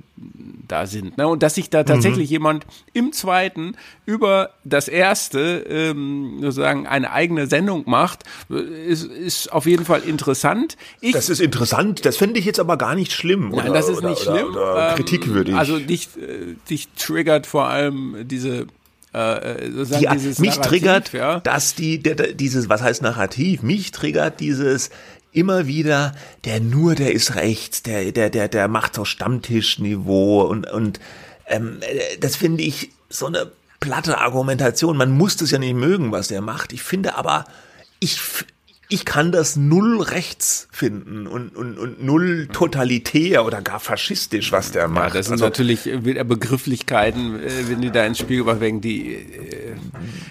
[0.68, 1.16] da sind.
[1.16, 1.28] Ne?
[1.28, 3.76] Und dass sich da tatsächlich jemand im zweiten
[4.06, 10.76] über das erste ähm, sozusagen eine eigene Sendung macht, ist, ist auf jeden Fall interessant.
[11.00, 13.50] Ich, Das ist interessant, das finde ich jetzt aber gar nicht schlimm.
[13.50, 14.52] Nein, oder, das ist oder, nicht oder, schlimm.
[14.52, 15.54] Oder Ähm, kritikwürdig.
[15.54, 18.66] Also dich, äh, dich triggert vor allem diese
[19.12, 19.68] äh,
[20.00, 21.40] ja, dieses mich Narrativ, triggert, ja.
[21.40, 23.62] dass die, der, der, dieses, was heißt Narrativ?
[23.62, 24.90] Mich triggert dieses
[25.30, 30.70] immer wieder, der nur, der ist rechts, der, der, der, der macht so Stammtischniveau und,
[30.70, 31.00] und
[31.46, 34.96] ähm, äh, das finde ich so eine platte Argumentation.
[34.96, 36.72] Man muss das ja nicht mögen, was der macht.
[36.72, 37.44] Ich finde aber,
[38.04, 38.20] ich,
[38.90, 44.72] ich kann das null rechts finden und, und, und null totalitär oder gar faschistisch, was
[44.72, 45.14] der Ja, macht.
[45.14, 48.80] das sind Also, natürlich äh, wieder Begrifflichkeiten, äh, wenn die da ins Spiel gebracht werden,
[48.80, 49.74] die äh,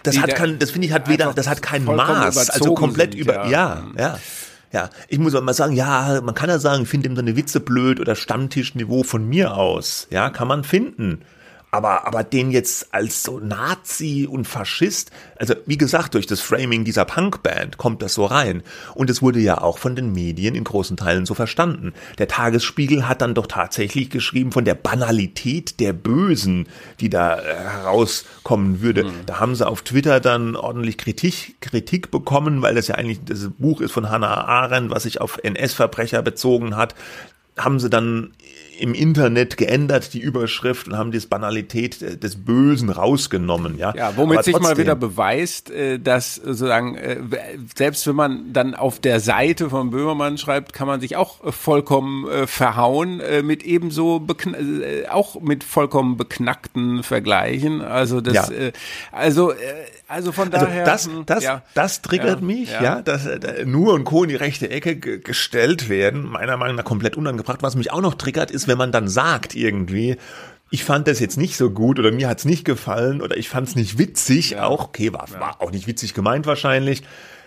[0.04, 2.74] das die hat da kein, das finde ich hat weder, das hat kein Maß, also
[2.76, 3.50] komplett sind, über, ja.
[3.50, 4.20] ja, ja,
[4.72, 4.90] ja.
[5.08, 8.00] Ich muss mal sagen, ja, man kann ja sagen, ich finde ihm seine Witze blöd
[8.00, 11.22] oder Stammtischniveau von mir aus, ja, kann man finden.
[11.74, 16.84] Aber, aber den jetzt als so Nazi und Faschist, also wie gesagt, durch das Framing
[16.84, 18.62] dieser Punkband kommt das so rein.
[18.94, 21.94] Und es wurde ja auch von den Medien in großen Teilen so verstanden.
[22.20, 26.68] Der Tagesspiegel hat dann doch tatsächlich geschrieben von der Banalität der Bösen,
[27.00, 29.12] die da äh, herauskommen würde.
[29.26, 33.50] Da haben sie auf Twitter dann ordentlich Kritik, Kritik bekommen, weil das ja eigentlich das
[33.58, 36.94] Buch ist von Hannah Arendt, was sich auf NS-Verbrecher bezogen hat
[37.58, 38.34] haben sie dann
[38.80, 43.78] im Internet geändert, die Überschrift, und haben die Banalität des Bösen rausgenommen.
[43.78, 47.18] Ja, Ja, womit Aber sich mal wieder beweist, äh, dass sozusagen, äh,
[47.76, 51.52] selbst wenn man dann auf der Seite von Böhmermann schreibt, kann man sich auch äh,
[51.52, 54.26] vollkommen verhauen, mit ebenso,
[55.10, 57.82] auch mit vollkommen beknackten Vergleichen.
[57.82, 58.48] Also das, Ja.
[59.12, 59.54] also,
[60.08, 60.86] also von Also daher.
[60.86, 61.62] das, hm, das, ja.
[61.74, 63.02] das triggert Ja, mich, ja.
[63.02, 63.28] dass
[63.66, 64.24] nur und Co.
[64.24, 67.62] in die rechte Ecke ge- gestellt werden, meiner Meinung nach komplett unangebracht.
[67.62, 70.18] Was mich auch noch triggert, ist, wenn man dann sagt irgendwie,
[70.70, 73.76] ich fand das jetzt nicht so gut oder mir hat's nicht gefallen oder ich fand's
[73.76, 77.04] nicht witzig, auch, okay, war, war auch nicht witzig gemeint wahrscheinlich,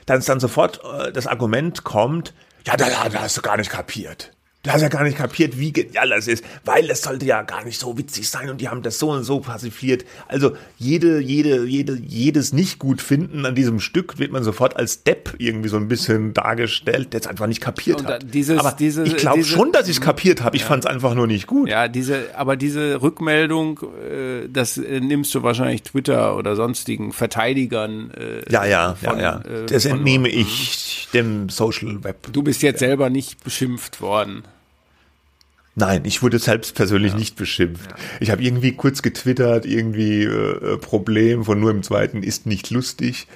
[0.06, 2.34] dass dann sofort äh, das Argument kommt,
[2.66, 4.35] ja, da, da hast du gar nicht kapiert.
[4.66, 7.64] Du hast ja gar nicht kapiert, wie genial das ist, weil es sollte ja gar
[7.64, 10.04] nicht so witzig sein und die haben das so und so passiviert.
[10.28, 15.02] Also jede, jede, jede, jedes nicht gut finden an diesem Stück wird man sofort als
[15.04, 18.34] Depp irgendwie so ein bisschen dargestellt, der es einfach nicht kapiert Und hat.
[18.34, 20.56] dieses- Aber diese- ich glaube schon, dass ich es kapiert habe.
[20.56, 21.68] Ich fand es einfach nur nicht gut.
[21.68, 28.10] Ja, diese, aber diese Rückmeldung, äh, das äh, nimmst du wahrscheinlich Twitter oder sonstigen Verteidigern.
[28.10, 29.62] Äh, Ja, ja, von, ja, ja.
[29.66, 32.32] Das entnehme ich dem Social Web.
[32.32, 34.42] Du bist jetzt selber nicht beschimpft worden.
[35.78, 37.90] Nein, ich wurde selbst persönlich nicht beschimpft.
[38.18, 42.70] Ich habe irgendwie kurz getwittert, irgendwie äh, äh, Problem von nur im zweiten ist nicht
[42.70, 43.26] lustig.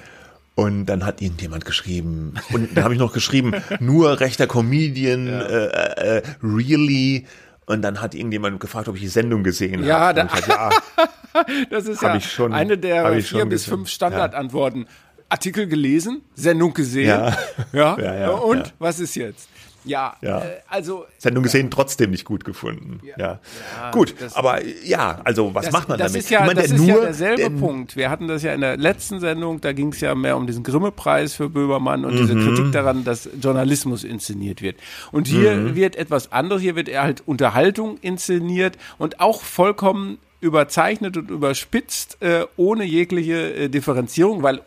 [0.55, 5.65] Und dann hat irgendjemand geschrieben, und dann habe ich noch geschrieben, nur rechter Comedian, äh,
[5.65, 7.25] äh, äh, really.
[7.67, 10.15] Und dann hat irgendjemand gefragt, ob ich die Sendung gesehen Ja, habe.
[10.21, 10.69] da- gesagt, ja,
[11.69, 13.77] Das ist Hab ja ich schon- eine hab der vier bis gesehen.
[13.77, 14.87] fünf Standardantworten.
[15.29, 17.07] Artikel gelesen, Sendung gesehen.
[17.07, 17.37] Ja.
[17.71, 17.97] Ja.
[18.01, 18.73] Ja, ja, Und ja.
[18.79, 19.47] was ist jetzt?
[19.83, 20.39] Ja, Ja.
[20.39, 22.99] Äh, also Sendung gesehen, trotzdem nicht gut gefunden.
[23.03, 23.39] Ja,
[23.79, 24.13] Ja, gut.
[24.19, 26.23] das- Aber ja, also was das, macht man das damit?
[26.23, 27.95] Ist ja, meine, das der ist ja derselbe der- Punkt.
[27.95, 30.63] Wir hatten das ja in der letzten Sendung, da ging es ja mehr um diesen
[30.63, 32.45] Grimme-Preis für Böhmermann und diese Mhm.
[32.55, 34.77] Kritik daran, dass Journalismus inszeniert wird.
[35.11, 35.75] Und hier Mhm.
[35.75, 42.17] wird etwas anderes, hier wird eher halt Unterhaltung inszeniert und auch vollkommen überzeichnet und überspitzt,
[42.21, 44.61] äh, ohne jegliche äh, Differenzierung, weil äh,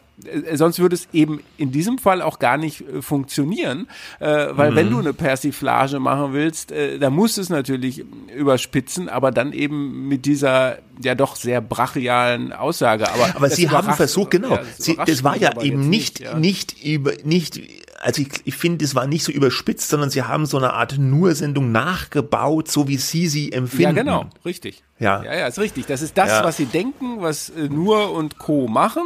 [0.55, 3.89] sonst würde es eben in diesem Fall auch gar nicht äh, funktionieren,
[4.21, 4.91] äh, weil wenn Mhm.
[4.91, 10.07] du eine Persiflage machen willst, äh, dann musst du es natürlich überspitzen, aber dann eben
[10.09, 13.09] mit dieser ja doch sehr brachialen Aussage.
[13.13, 14.51] Aber, Aber das Sie haben versucht, genau.
[14.55, 16.39] ja, Sie, überrascht das war ja eben jetzt nicht, ja.
[16.39, 17.61] nicht über, nicht,
[18.01, 20.97] also ich, ich finde, es war nicht so überspitzt, sondern Sie haben so eine Art
[20.99, 23.83] Nur-Sendung nachgebaut, so wie Sie sie empfinden.
[23.97, 24.85] Ja, genau, richtig.
[25.01, 25.25] Ja.
[25.25, 25.87] Ja, ja, ist richtig.
[25.87, 26.45] Das ist das, Ja.
[26.45, 28.69] was sie denken, was äh, Nur und Co.
[28.69, 29.03] machen.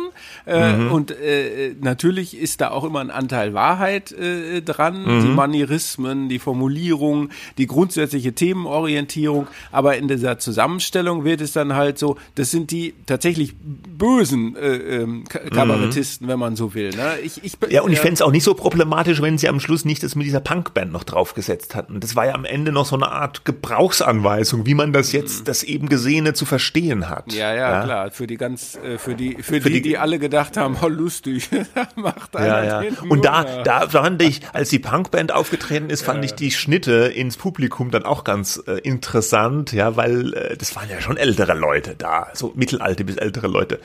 [0.46, 0.92] Äh, Mhm.
[0.92, 5.02] Und äh, natürlich ist da auch immer ein Anteil Wahrheit äh, dran.
[5.04, 5.22] Mhm.
[5.22, 9.46] Die Manierismen, die Formulierung, die grundsätzliche Themenorientierung.
[9.72, 14.76] Aber in dieser Zusammenstellung wird es dann halt so, das sind die tatsächlich bösen äh,
[14.76, 16.90] ähm, Ka- Kabarettisten, wenn man so will.
[16.90, 17.18] Ne?
[17.24, 17.70] Ich, ich, Mhm.
[17.70, 20.14] Ja, und ich äh, fänd's auch nicht so problematisch, wenn sie am Schluss nicht das
[20.14, 21.98] mit dieser Punkband noch draufgesetzt hatten.
[22.00, 25.62] Das war ja am Ende noch so eine Art Gebrauchsanweisung, wie man das jetzt, das
[25.62, 27.28] eben Gesehene zu verstehen hat.
[27.28, 27.34] Mhm.
[27.34, 28.10] Ja, ja, klar.
[28.10, 30.88] Für die ganz, äh, für die, für, Für die, die- die alle gedacht haben, oh
[30.88, 31.48] lustig,
[31.96, 32.80] macht einer Ja, ja.
[32.80, 36.92] den Und da, da fand ich, als die Punkband aufgetreten ist, fand ich die Schnitte
[37.06, 41.54] ins Publikum dann auch ganz äh, interessant, ja, weil äh, das waren ja schon ältere
[41.54, 43.78] Leute da, so mittelalte bis ältere Leute.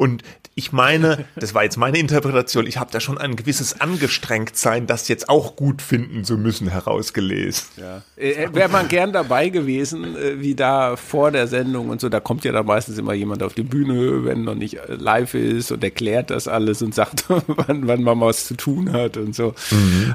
[0.00, 0.22] Und
[0.54, 5.08] ich meine, das war jetzt meine Interpretation, ich habe da schon ein gewisses Angestrengtsein, das
[5.08, 7.66] jetzt auch gut finden zu müssen, herausgelesen.
[7.76, 8.02] Ja.
[8.16, 12.18] Äh, Wäre man gern dabei gewesen, äh, wie da vor der Sendung und so, da
[12.18, 15.70] kommt ja dann meistens immer jemand auf die Bühne, wenn noch nicht äh, live ist
[15.70, 19.54] und erklärt das alles und sagt, wann, wann man was zu tun hat und so.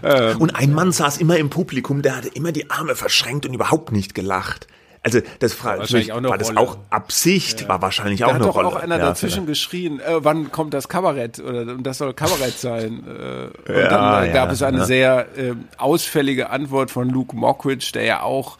[0.03, 3.53] Ähm, Und ein Mann saß immer im Publikum, der hatte immer die Arme verschränkt und
[3.53, 4.65] überhaupt nicht gelacht.
[5.05, 6.59] Also das war, wahrscheinlich auch eine war das Rolle.
[6.59, 8.67] auch Absicht, war wahrscheinlich da auch hat eine doch Rolle.
[8.69, 12.57] auch einer Ja, dazwischen geschrien, äh, wann kommt das Kabarett oder und das soll Kabarett
[12.57, 13.03] sein.
[13.07, 14.85] Äh, und Ja, dann äh, ja, gab es eine ja.
[14.85, 18.57] sehr äh, ausfällige Antwort von Luke Mockridge, der ja auch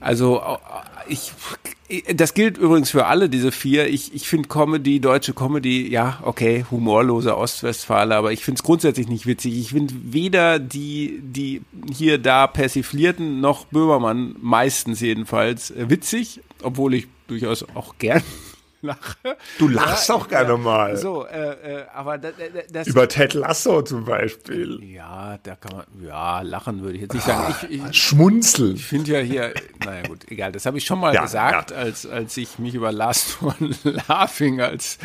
[0.00, 0.42] also
[1.08, 1.32] ich,
[2.14, 3.88] das gilt übrigens für alle diese vier.
[3.88, 9.08] Ich, ich finde Comedy, deutsche Comedy, ja, okay, humorlose Ostwestfale, aber ich finde es grundsätzlich
[9.08, 9.56] nicht witzig.
[9.56, 17.06] Ich finde weder die, die hier da persiflierten, noch Böhmermann, meistens jedenfalls, witzig, obwohl ich
[17.28, 18.22] durchaus auch gern
[18.86, 19.36] lache.
[19.58, 20.96] Du lachst auch gerne mal.
[20.96, 24.80] So, äh, äh, aber da, da, das Über Ted Lasso zum Beispiel.
[24.82, 27.54] ja, da kann man, ja, lachen würde ich jetzt nicht sagen.
[27.68, 28.76] Ich, ich, Schmunzeln.
[28.76, 29.52] Ich finde ja hier,
[29.84, 31.76] naja gut, egal, das habe ich schon mal Ja, gesagt, ja.
[31.76, 33.54] als, als ich mich über Last von
[34.08, 34.98] Laughing als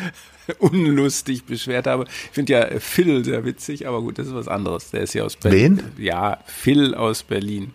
[0.58, 2.04] unlustig beschwert habe.
[2.04, 4.90] Ich finde ja äh, Phil sehr witzig, aber gut, das ist was anderes.
[4.90, 5.82] Der ist ja aus Berlin.
[5.98, 7.74] Ja, Phil aus Berlin.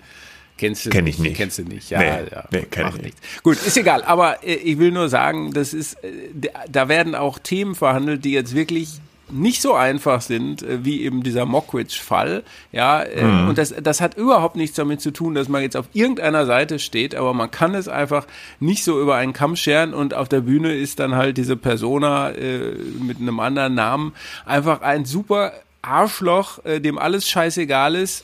[0.58, 1.36] Kennst du Kenn ich nicht.
[1.38, 2.00] Kennst du nicht, ja.
[2.00, 3.18] Nee, ja nee, kenn ich nicht.
[3.44, 7.16] Gut, ist egal, aber äh, ich will nur sagen, das ist, äh, da- da werden
[7.16, 12.44] auch Themen verhandelt, die jetzt wirklich nicht so einfach sind, äh, wie eben dieser Mockridge-Fall.
[12.72, 13.50] Ja, äh, Mhm.
[13.50, 16.80] und das, das hat überhaupt nichts damit zu tun, dass man jetzt auf irgendeiner Seite
[16.80, 18.26] steht, aber man kann es einfach
[18.62, 22.30] nicht so über einen Kamm scheren und auf der Bühne ist dann halt diese Persona
[22.32, 24.14] äh, mit einem anderen Namen
[24.46, 28.24] einfach ein super Arschloch, äh, dem alles scheißegal ist.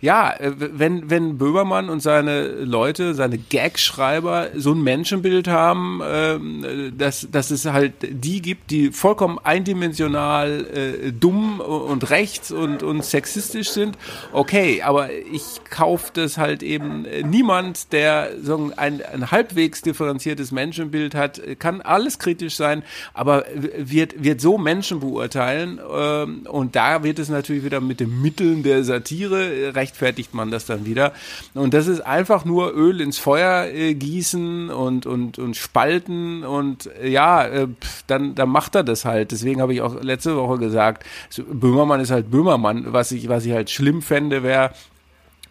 [0.00, 6.92] Ja, äh, wenn, wenn Böhmermann und seine Leute, seine Gagschreiber so ein Menschenbild haben, ähm,
[6.96, 13.04] dass, dass es halt die gibt, die vollkommen eindimensional äh, dumm und rechts und, und
[13.04, 13.98] sexistisch sind,
[14.32, 20.50] okay, aber ich kaufe das halt eben äh, niemand, der so ein, ein halbwegs differenziertes
[20.50, 26.74] Menschenbild hat, äh, kann alles kritisch sein, aber wird, wird so Menschen beurteilen ähm, und
[26.74, 30.86] da wird es natürlich wieder mit den Mitteln der Satire äh, rechtfertigt man das dann
[30.86, 31.12] wieder
[31.54, 36.88] und das ist einfach nur Öl ins Feuer äh, gießen und und und spalten und
[37.00, 37.68] äh, ja äh,
[38.06, 41.04] dann dann macht er das halt deswegen habe ich auch letzte Woche gesagt
[41.36, 44.70] Böhmermann ist halt Böhmermann was ich was ich halt schlimm fände wäre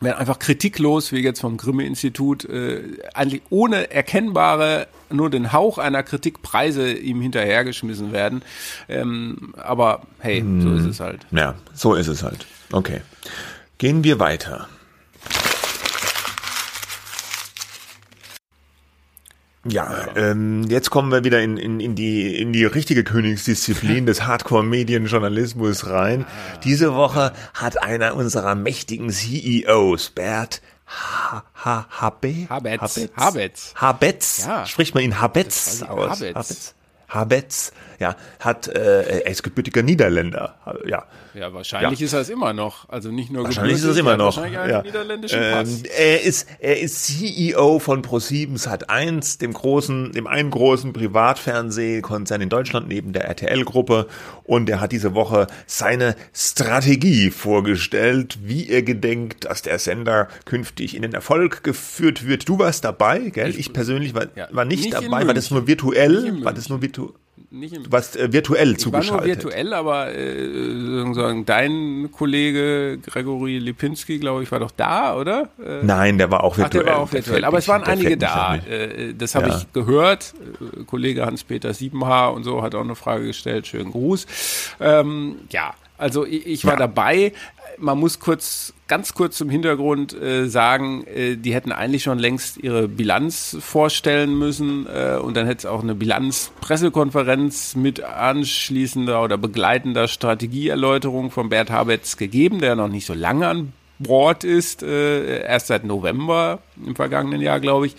[0.01, 6.03] wenn einfach kritiklos, wie jetzt vom Grimme-Institut, äh, eigentlich ohne erkennbare, nur den Hauch einer
[6.03, 8.41] Kritik Preise ihm hinterhergeschmissen werden.
[8.87, 11.27] Ähm, aber hey, so ist es halt.
[11.31, 12.45] Ja, so ist es halt.
[12.71, 13.01] Okay.
[13.79, 14.67] Gehen wir weiter.
[19.65, 24.23] Ja, ähm, jetzt kommen wir wieder in, in, in, die, in die richtige Königsdisziplin des
[24.25, 26.25] Hardcore-Medienjournalismus rein.
[26.63, 32.47] Diese Woche hat einer unserer mächtigen CEOs, Bert Ha- Ha- Habe?
[32.49, 33.09] Habetz.
[33.15, 33.73] Habetz.
[33.75, 34.45] Habetz.
[34.45, 34.65] Ja.
[34.65, 36.09] Spricht man ihn Habetz aus?
[36.21, 36.35] Habetz.
[36.35, 36.73] Habetz.
[37.09, 37.71] Habetz.
[37.99, 40.55] Ja, hat, äh, er ist gebürtiger Niederländer.
[40.87, 42.05] Ja, Ja, wahrscheinlich Ja.
[42.05, 42.89] ist er es immer noch.
[42.89, 44.25] Also nicht nur Wahrscheinlich ist es gebürtig, immer er noch.
[44.37, 44.81] Wahrscheinlich einen Ja.
[44.81, 45.83] niederländischen Ähm, Pass.
[45.83, 52.49] er ist er ist CEO von Pro7 Sat1, dem großen, dem einen großen Privatfernsehkonzern in
[52.49, 54.07] Deutschland neben der RTL-Gruppe
[54.43, 60.95] und er hat diese Woche seine Strategie vorgestellt, wie er gedenkt, dass der Sender künftig
[60.95, 62.47] in den Erfolg geführt wird.
[62.49, 63.53] Du warst dabei, gell?
[63.57, 64.47] Ich, persönlich war, Ja.
[64.51, 66.43] war nicht, Nicht dabei, war das nur virtuell?
[66.43, 67.11] War das nur virtuell?
[67.51, 69.43] Nicht im Du warst äh, virtuell Ich war nur zugeschaltet.
[69.43, 70.47] virtuell, aber äh,
[71.03, 75.49] sozusagen dein Kollege Gregory Lipinski, glaube ich, war doch da, oder?
[75.63, 76.83] Äh, Nein, der war auch Ach, virtuell.
[76.85, 77.43] der war auch virtuell.
[77.45, 78.55] Aber es waren einige da.
[78.55, 79.57] Äh, Das habe Ja.
[79.57, 80.35] ich gehört.
[80.79, 83.65] Äh, Kollege Hans-Peter Siebenhaar und so hat auch eine Frage gestellt.
[83.65, 84.27] Schönen Gruß.
[84.79, 86.79] Ähm, ja, Also ich, ich war Ja.
[86.79, 87.33] dabei.
[87.81, 92.57] Man muss kurz, ganz kurz zum Hintergrund äh, sagen, äh, die hätten eigentlich schon längst
[92.57, 99.37] ihre Bilanz vorstellen müssen äh, und dann hätte es auch eine Bilanzpressekonferenz mit anschließender oder
[99.37, 105.43] begleitender Strategieerläuterung von Bert Habetz gegeben, der noch nicht so lange an Bord ist, äh,
[105.43, 107.95] erst seit November im vergangenen Jahr, glaube ich.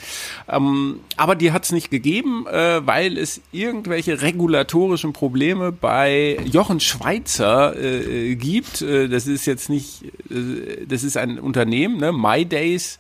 [0.48, 6.80] Ähm, aber die hat es nicht gegeben, äh, weil es irgendwelche regulatorischen Probleme bei Jochen
[6.80, 8.80] Schweizer äh, gibt.
[8.80, 12.12] Äh, das ist jetzt nicht, äh, das ist ein Unternehmen, ne?
[12.12, 12.98] MyDays.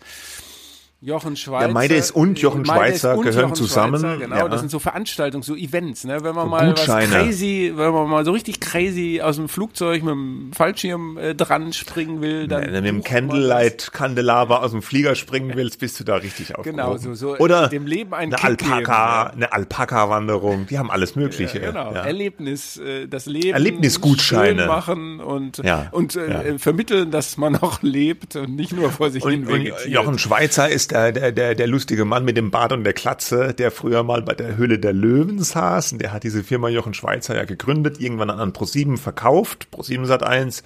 [1.02, 1.68] Jochen Schweizer.
[1.68, 4.48] Ja, MyDays und Jochen MyDays Schweizer und gehören Jochen zusammen, Schweizer, genau, ja.
[4.48, 6.22] das sind so Veranstaltungen, so Events, ne?
[6.22, 7.10] Wenn man So mal Gutscheine.
[7.10, 11.34] was crazy, wenn man mal so richtig crazy aus dem Flugzeug mit dem Fallschirm äh,
[11.34, 13.02] dran springen will, dann Wenn du mit dem.
[13.02, 16.76] Candlelight Kandelaber aus dem Flieger springen willst, bist du da richtig aufgehoben.
[16.76, 20.66] Genau, so- so Oder dem Leben einen eine Kick Alpaka, geben, eine Alpaka-Wanderung.
[20.66, 21.60] Die haben alles Mögliche.
[21.60, 22.04] Genau, ja.
[22.04, 24.66] Erlebnis, äh, das Leben Erlebnisgutscheine.
[24.66, 26.42] machen und, Ja, und äh, ja.
[26.42, 29.86] äh, vermitteln, dass man auch lebt und nicht nur vor sich hin Und, und vegetiert.
[29.88, 33.70] Jochen Schweizer ist der, der, der, lustige Mann mit dem Bart und der Klatze, der
[33.70, 35.92] früher mal bei der Höhle der Löwen saß.
[35.92, 40.22] Und der hat diese Firma Jochen Schweizer ja gegründet, irgendwann an ProSieben verkauft, ProSieben Sat
[40.22, 40.62] 1.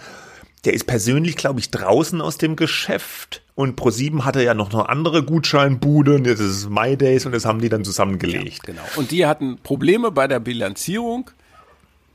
[0.65, 3.43] Der ist persönlich, glaube ich, draußen aus dem Geschäft.
[3.55, 6.15] Und ProSieben hatte ja noch eine andere Gutscheinbude.
[6.15, 8.63] Und jetzt ist es MyDays und das haben die dann zusammengelegt.
[8.63, 8.83] Genau.
[8.97, 11.31] Und die hatten Probleme bei der Bilanzierung.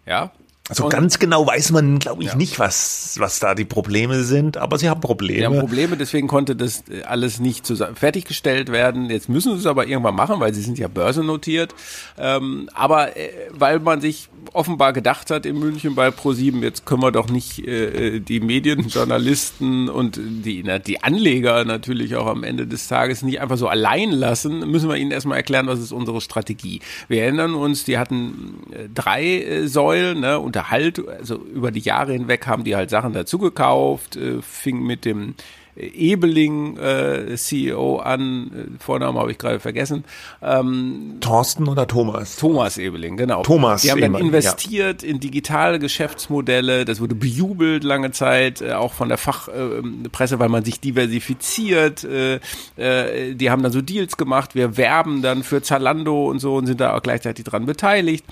[0.06, 0.32] Ja.
[0.70, 2.36] Also und ganz genau weiß man, glaube ich, Ja.
[2.36, 5.40] nicht, was, was da die Probleme sind, aber sie haben Probleme.
[5.40, 9.10] Die haben Probleme, deswegen konnte das äh, alles nicht zusammen fertiggestellt werden.
[9.10, 11.74] Jetzt müssen sie es aber irgendwann machen, weil sie sind ja börsennotiert.
[12.18, 17.02] Ähm, aber äh, weil man sich offenbar gedacht hat in München bei ProSieben, jetzt können
[17.02, 22.68] wir doch nicht äh, die Medienjournalisten und die, na, die Anleger natürlich auch am Ende
[22.68, 26.22] des Tages nicht einfach so allein lassen, müssen wir ihnen erstmal erklären, was ist unsere
[26.22, 26.82] Strategie.
[27.08, 32.12] Wir erinnern uns, die hatten äh, drei äh, Säulen, ne, Unterhalt, also über die Jahre
[32.12, 35.36] hinweg haben die halt Sachen dazugekauft, äh, fing mit dem
[35.78, 40.04] Ebeling äh, CEO an, äh, Vornamen habe ich gerade vergessen,
[40.42, 42.36] ähm, Thorsten oder Thomas?
[42.36, 43.44] Thomas Ebeling, genau.
[43.44, 46.84] Thomas Die haben dann Ebeling, investiert in digitale Geschäftsmodelle.
[46.84, 52.04] Das wurde bejubelt lange Zeit, äh, auch von der Fachpresse, weil man sich diversifiziert.
[52.04, 52.40] Äh,
[52.76, 54.56] äh, die haben dann so Deals gemacht.
[54.56, 58.26] Wir werben dann für Zalando und so und sind da auch gleichzeitig dran beteiligt.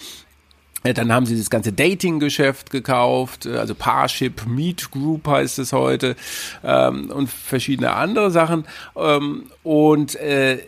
[0.84, 5.74] Äh, Dann haben sie das ganze Dating-Geschäft gekauft, äh, also Parship, Meet Group heißt es
[5.74, 6.16] heute
[6.64, 8.66] ähm, und verschiedene andere Sachen.
[8.96, 10.60] Ähm, und äh,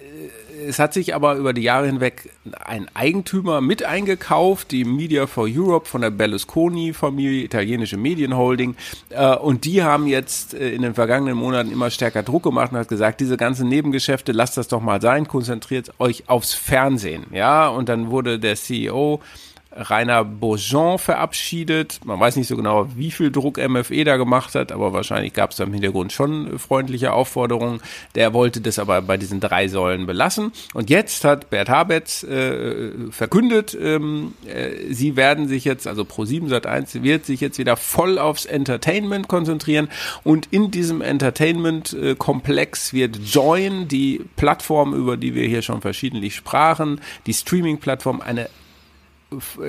[0.68, 2.30] es hat sich aber über die Jahre hinweg
[2.66, 8.76] ein Eigentümer mit eingekauft, die Media for Europe von der Berlusconi-Familie, italienische Medienholding.
[9.10, 12.78] Äh, und die haben jetzt äh, in den vergangenen Monaten immer stärker Druck gemacht und
[12.78, 17.26] hat gesagt, diese ganzen Nebengeschäfte, lasst das doch mal sein, konzentriert euch aufs Fernsehen.
[17.32, 19.22] Ja, und dann wurde der CEO
[19.72, 22.00] Rainer Beaujean verabschiedet.
[22.04, 25.52] Man weiß nicht so genau, wie viel Druck MFE da gemacht hat, aber wahrscheinlich gab
[25.52, 27.80] es da im Hintergrund schon freundliche Aufforderungen.
[28.16, 30.52] Der wollte das aber bei diesen drei Säulen belassen.
[30.74, 36.50] Und jetzt hat Bert Habetz äh, verkündet, ähm, äh, sie werden sich jetzt, also Pro7
[36.50, 39.88] Sat1 wird sich jetzt wieder voll aufs Entertainment konzentrieren.
[40.24, 47.02] Und in diesem Entertainment-Komplex wird Join, die Plattform, über die wir hier schon verschiedentlich sprachen,
[47.28, 48.50] die Streaming-Plattform, eine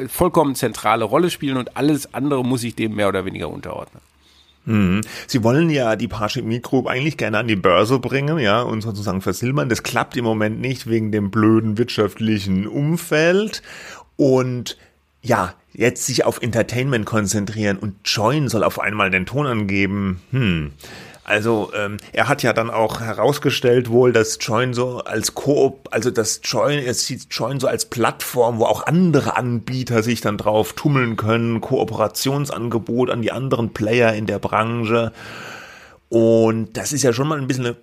[0.09, 4.01] vollkommen zentrale Rolle spielen und alles andere muss sich dem mehr oder weniger unterordnen.
[5.27, 9.23] Sie wollen ja die Parship Group eigentlich gerne an die Börse bringen, ja, und sozusagen
[9.23, 9.69] versilbern.
[9.69, 13.63] Das klappt im Moment nicht wegen dem blöden wirtschaftlichen Umfeld.
[14.17, 14.77] Und
[15.23, 20.21] ja, jetzt sich auf Entertainment konzentrieren und Join soll auf einmal den Ton angeben.
[20.31, 20.73] Hm.
[21.31, 26.11] Also ähm, er hat ja dann auch herausgestellt wohl, dass Join so als Koop, also
[26.11, 30.73] dass Join, er sieht Join so als Plattform, wo auch andere Anbieter sich dann drauf
[30.73, 35.13] tummeln können, Kooperationsangebot an die anderen Player in der Branche.
[36.09, 37.77] Und das ist ja schon mal ein bisschen eine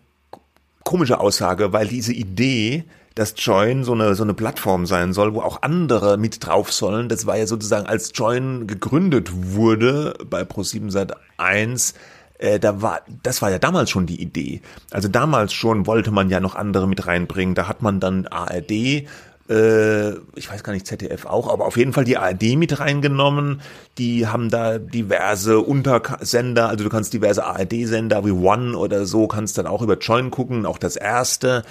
[0.83, 2.83] komische Aussage, weil diese Idee,
[3.15, 7.07] dass Join so eine, so eine Plattform sein soll, wo auch andere mit drauf sollen,
[7.07, 11.93] das war ja sozusagen, als Join gegründet wurde bei Pro7 Sat 1,
[12.39, 14.61] äh, da war, das war ja damals schon die Idee.
[14.91, 17.55] Also damals schon wollte man ja noch andere mit reinbringen.
[17.55, 19.05] Da hat man dann ARD,
[19.49, 23.61] äh, ich weiß gar nicht, ZDF auch, aber auf jeden Fall die ARD mit reingenommen.
[23.97, 29.57] Die haben da diverse Untersender, also du kannst diverse ARD-Sender wie One oder so, kannst
[29.57, 31.63] dann auch über Join gucken, auch das erste.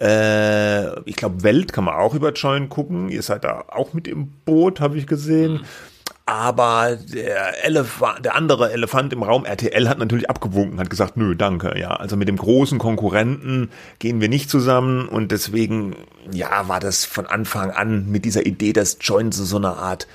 [0.00, 3.08] Äh, ich glaube, Welt kann man auch über Join gucken.
[3.08, 5.60] Ihr seid da auch mit im Boot, habe ich gesehen.
[6.28, 11.34] Aber der Elefant, der andere Elefant im Raum RTL hat natürlich abgewunken, hat gesagt, nö,
[11.34, 11.88] danke, ja.
[11.88, 15.96] Also mit dem großen Konkurrenten gehen wir nicht zusammen und deswegen,
[16.30, 20.06] ja, war das von Anfang an mit dieser Idee, dass Join so, so eine Art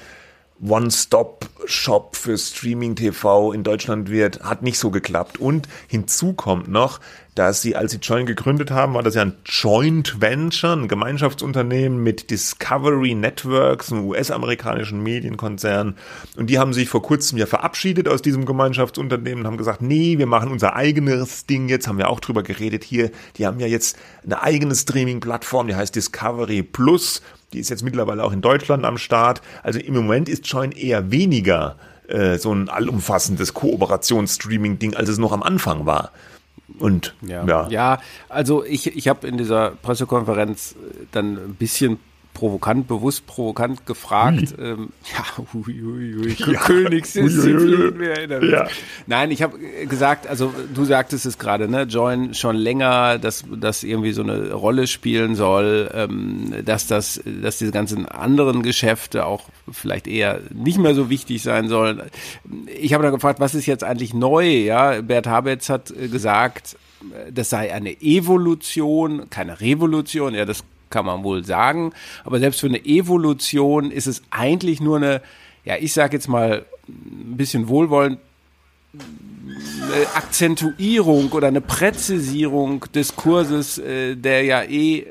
[0.61, 5.39] One-Stop-Shop für Streaming-TV in Deutschland wird, hat nicht so geklappt.
[5.39, 6.99] Und hinzu kommt noch,
[7.35, 12.01] dass sie, als sie Join gegründet haben, war das ja ein Joint Venture, ein Gemeinschaftsunternehmen
[12.01, 15.95] mit Discovery Networks, einem US-amerikanischen Medienkonzern.
[16.37, 20.17] Und die haben sich vor kurzem ja verabschiedet aus diesem Gemeinschaftsunternehmen und haben gesagt, nee,
[20.17, 23.11] wir machen unser eigenes Ding jetzt, haben wir auch drüber geredet hier.
[23.37, 27.21] Die haben ja jetzt eine eigene Streaming-Plattform, die heißt Discovery Plus.
[27.53, 29.41] Die ist jetzt mittlerweile auch in Deutschland am Start.
[29.61, 31.77] Also im Moment ist Join eher weniger
[32.07, 36.11] äh, so ein allumfassendes Kooperations-Streaming-Ding, als es noch am Anfang war.
[36.79, 37.67] Und ja, ja.
[37.69, 37.99] ja
[38.29, 41.99] also ich, ich habe in dieser Pressekonferenz äh, dann ein bisschen
[42.33, 44.55] provokant, bewusst provokant gefragt.
[44.57, 44.63] Ui.
[44.63, 46.59] Ähm, ja, ui, ui, ui, ja.
[46.59, 48.67] Königsdisziplin, wir erinnern ja.
[49.07, 49.57] Nein, ich habe
[49.87, 54.53] gesagt, also du sagtest es gerade, ne, Join schon länger, dass das irgendwie so eine
[54.53, 60.79] Rolle spielen soll, ähm, dass das, dass diese ganzen anderen Geschäfte auch vielleicht eher nicht
[60.79, 62.01] mehr so wichtig sein sollen.
[62.67, 64.47] Ich habe dann gefragt, was ist jetzt eigentlich neu?
[64.47, 66.77] Ja, Bert Habetz hat gesagt,
[67.31, 70.33] das sei eine Evolution, keine Revolution.
[70.33, 70.63] Ja, das
[70.93, 71.91] kann man wohl sagen.
[72.23, 75.21] Aber selbst für eine Evolution ist es eigentlich nur eine,
[75.65, 78.19] ja, ich sage jetzt mal ein bisschen wohlwollend,
[78.93, 85.07] eine Akzentuierung oder eine Präzisierung des Kurses, äh, der ja eh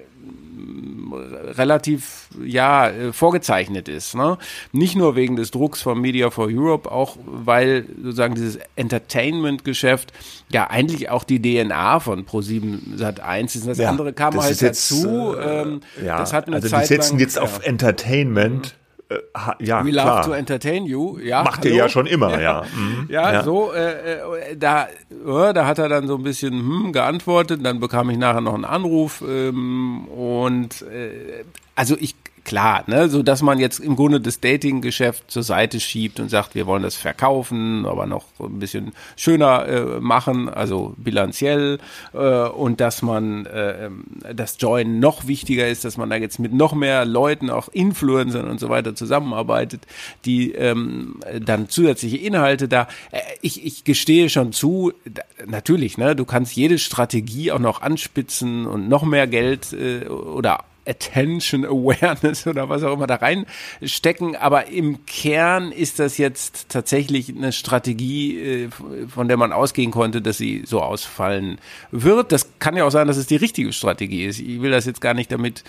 [1.56, 4.14] relativ ja äh, vorgezeichnet ist.
[4.14, 4.38] Ne?
[4.72, 10.12] Nicht nur wegen des Drucks von Media for Europe, auch weil sozusagen dieses Entertainment-Geschäft
[10.50, 13.66] ja eigentlich auch die DNA von Pro7 Sat 1 ist.
[13.66, 15.34] Das ja, andere kam das halt dazu.
[15.34, 17.42] Jetzt, äh, ähm, ja, das hat eine also Zeit die setzen lang, jetzt ja.
[17.42, 18.74] auf Entertainment.
[19.14, 20.22] Äh, ja, We love klar.
[20.24, 21.18] to entertain you.
[21.18, 22.64] Ja, Macht er ja schon immer, ja.
[22.74, 23.06] Mhm.
[23.08, 26.92] Ja, ja, so, äh, äh da, äh, da hat er dann so ein bisschen hm,
[26.92, 27.64] geantwortet.
[27.64, 31.44] Dann bekam ich nachher noch einen Anruf ähm, und äh,
[31.74, 36.18] also ich klar, ne, so dass man jetzt im Grunde das Dating-Geschäft zur Seite schiebt
[36.20, 41.78] und sagt, wir wollen das verkaufen, aber noch ein bisschen schöner äh, machen, also bilanziell,
[42.12, 43.90] äh, und dass man äh,
[44.34, 48.48] das Join noch wichtiger ist, dass man da jetzt mit noch mehr Leuten, auch Influencern
[48.48, 49.82] und so weiter zusammenarbeitet,
[50.24, 52.88] die ähm, dann zusätzliche Inhalte da.
[53.10, 57.82] Äh, ich, ich gestehe schon zu, da, natürlich, ne, du kannst jede Strategie auch noch
[57.82, 64.36] anspitzen und noch mehr Geld äh, oder Attention Awareness oder was auch immer da reinstecken.
[64.36, 68.68] Aber im Kern ist das jetzt tatsächlich eine Strategie, äh,
[69.08, 71.58] von der man ausgehen konnte, dass sie so ausfallen
[71.90, 72.32] wird.
[72.32, 74.40] Das kann ja auch sein, dass es die richtige Strategie ist.
[74.40, 75.64] Ich will das jetzt gar nicht damit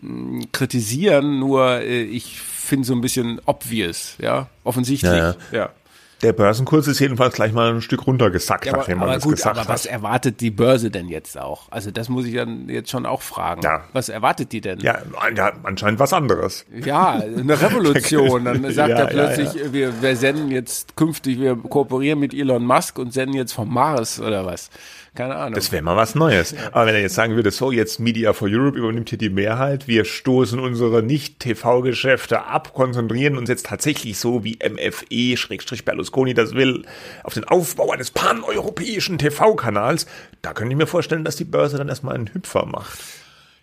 [0.00, 5.36] mm, kritisieren, nur äh, ich finde so ein bisschen obvious, ja, offensichtlich, ja.
[5.52, 5.58] ja.
[5.58, 5.70] ja.
[6.22, 9.56] Der Börsenkurs ist jedenfalls gleich mal ein Stück runtergesackt, ja, nachdem man das gut, gesagt
[9.56, 9.68] aber hat.
[9.68, 11.70] was erwartet die Börse denn jetzt auch?
[11.70, 13.60] Also das muss ich dann jetzt schon auch fragen.
[13.62, 13.84] Ja.
[13.92, 14.80] Was erwartet die denn?
[14.80, 14.98] Ja,
[15.34, 16.64] ja anscheinend was anderes.
[16.72, 18.46] Ja, eine Revolution.
[18.46, 23.12] Dann sagt er plötzlich, Wir, wir senden jetzt künftig, wir kooperieren mit Elon Musk und
[23.12, 24.70] senden jetzt vom Mars oder was.
[25.16, 25.54] Keine Ahnung.
[25.54, 26.54] Das wäre mal was Neues.
[26.72, 29.88] Aber wenn er jetzt sagen würde, so, jetzt Media for Europe übernimmt hier die Mehrheit,
[29.88, 36.54] wir stoßen unsere Nicht-TV-Geschäfte ab, konzentrieren uns jetzt tatsächlich so, wie MFE, Schrägstrich Berlusconi das
[36.54, 36.84] will,
[37.24, 40.06] auf den Aufbau eines paneuropäischen TV-Kanals,
[40.42, 42.98] da könnte ich mir vorstellen, dass die Börse dann erstmal einen Hüpfer macht.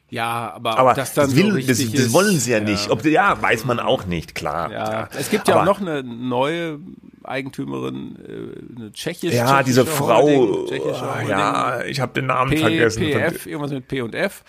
[0.09, 2.91] Ja, aber, aber das dann das, will, so das, das wollen sie ja, ja, nicht.
[2.91, 4.71] Ob, ja, weiß man auch nicht, klar.
[4.71, 4.91] Ja.
[4.91, 5.09] ja.
[5.17, 6.79] Es gibt ja aber, auch noch eine neue
[7.25, 9.35] Eigentümerin, äh, eine tschechische.
[9.35, 10.23] Ja, diese Frau.
[10.23, 10.81] Holding,
[11.27, 13.03] ja, ich habe den Namen P, vergessen.
[13.03, 14.43] PF, irgendwas mit P und F.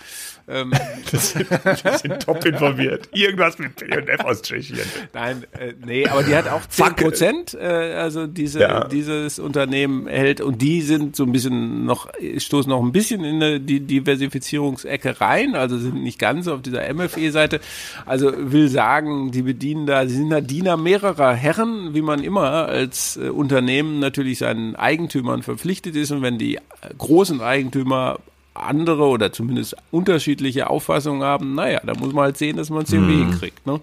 [0.46, 0.72] Ähm.
[1.10, 1.46] das, sind,
[1.82, 3.08] das sind top informiert.
[3.12, 4.80] Irgendwas mit P und F aus Tschechien.
[5.12, 7.64] Nein, äh, nee, aber die hat auch 10 Prozent, äh,
[7.94, 8.84] also diese, ja.
[8.84, 13.66] dieses Unternehmen hält und die sind so ein bisschen noch, stoßen noch ein bisschen in
[13.66, 17.60] die Diversifizierungsecke rein, also sind nicht ganz auf dieser MFE-Seite.
[18.04, 22.63] Also will sagen, die bedienen da, sie sind da Diener mehrerer Herren, wie man immer
[22.66, 26.58] als äh, Unternehmen natürlich seinen Eigentümern verpflichtet ist und wenn die
[26.98, 28.18] großen Eigentümer
[28.54, 32.92] andere oder zumindest unterschiedliche Auffassungen haben, naja, da muss man halt sehen, dass man es
[32.92, 33.30] irgendwie mhm.
[33.30, 33.66] hinkriegt.
[33.66, 33.80] Ne?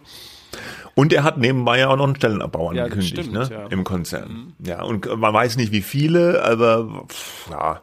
[0.96, 3.50] Und er hat nebenbei ja auch noch einen Stellenabbau angekündigt ja, stimmt, ne?
[3.52, 3.68] Ja.
[3.68, 4.54] im Konzern.
[4.60, 4.66] Mhm.
[4.66, 7.06] Ja, und man weiß nicht wie viele, aber
[7.50, 7.82] ja,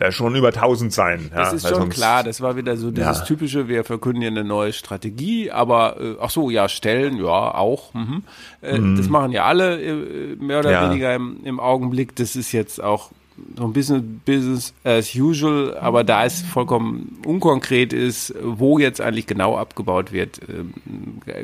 [0.00, 1.30] da schon über 1000 sein.
[1.30, 3.24] Ja, das ist schon klar, das war wieder so dieses ja.
[3.24, 7.92] typische, wir verkünden ja eine neue Strategie, aber äh, ach so, ja, Stellen, ja, auch.
[7.92, 8.22] Mhm.
[8.62, 8.96] Äh, mhm.
[8.96, 10.88] Das machen ja alle äh, mehr oder ja.
[10.88, 12.16] weniger im, im Augenblick.
[12.16, 13.10] Das ist jetzt auch
[13.58, 19.26] so ein bisschen Business as usual, aber da es vollkommen unkonkret ist, wo jetzt eigentlich
[19.26, 20.72] genau abgebaut wird, ähm,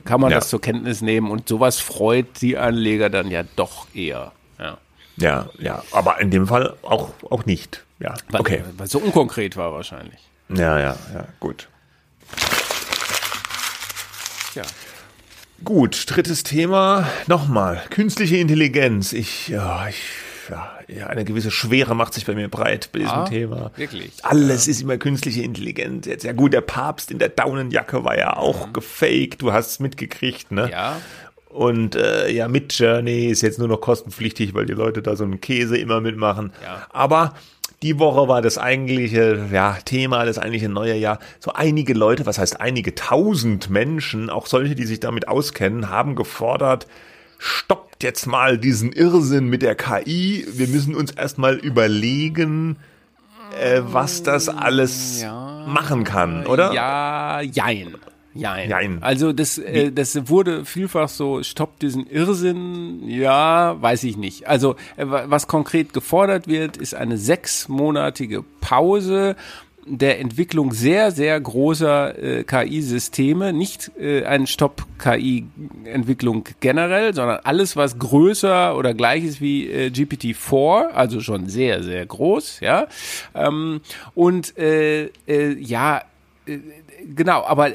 [0.05, 0.39] kann man ja.
[0.39, 4.33] das zur Kenntnis nehmen und sowas freut die Anleger dann ja doch eher.
[4.59, 4.79] Ja,
[5.19, 7.86] ja, ja aber in dem Fall auch, auch nicht.
[7.99, 8.63] Ja, weil, okay.
[8.77, 10.21] Weil es so unkonkret war wahrscheinlich.
[10.49, 11.69] Ja, ja, ja, gut.
[14.53, 14.63] Tja.
[15.65, 17.09] Gut, drittes Thema.
[17.27, 17.83] Nochmal.
[17.91, 19.13] Künstliche Intelligenz.
[19.13, 20.03] Ich, ja, ich,
[20.51, 23.71] ja, ja, eine gewisse Schwere macht sich bei mir breit bei diesem Ah, Thema.
[23.77, 24.13] wirklich?
[24.23, 26.07] Alles ist immer künstliche Intelligenz.
[26.07, 29.41] Jetzt, ja gut, der Papst in der Daunenjacke war ja auch gefaked.
[29.43, 30.71] Du hast es mitgekriegt, ne?
[30.71, 31.01] Ja.
[31.49, 35.25] Und äh, ja, mit Journey ist jetzt nur noch kostenpflichtig, weil die Leute da so
[35.25, 36.53] einen Käse immer mitmachen.
[36.63, 36.87] Ja.
[36.91, 37.33] Aber
[37.83, 41.19] die Woche war das eigentliche ja, Thema, das eigentliche neue Jahr.
[41.41, 46.17] So einige Leute, was heißt einige tausend Menschen, auch solche, die sich damit auskennen, haben
[46.17, 46.87] gefordert,
[47.39, 50.47] stoppt jetzt mal diesen Irrsinn mit der KI.
[50.49, 52.77] Wir müssen uns erstmal überlegen,
[53.61, 55.25] äh, was das alles
[55.67, 56.73] machen kann, oder?
[56.73, 57.97] Ja, jein.
[58.39, 58.69] Jein.
[58.71, 59.03] Jein.
[59.03, 64.47] Also das, äh, das wurde vielfach so, stoppt diesen Irrsinn, ja, weiß ich nicht.
[64.49, 69.37] Also äh, wa- was konkret gefordert wird, ist eine sechsmonatige Pause
[69.89, 77.77] der Entwicklung sehr, sehr großer äh, KI-Systeme, nicht äh, ein Stopp KI-Entwicklung generell, sondern alles,
[77.77, 82.89] was größer oder gleich ist wie äh, GPT-4, also schon sehr, sehr groß, ja.
[83.35, 83.81] Ähm,
[84.17, 86.03] und äh, äh, ja,
[86.47, 86.59] äh,
[87.15, 87.69] genau, aber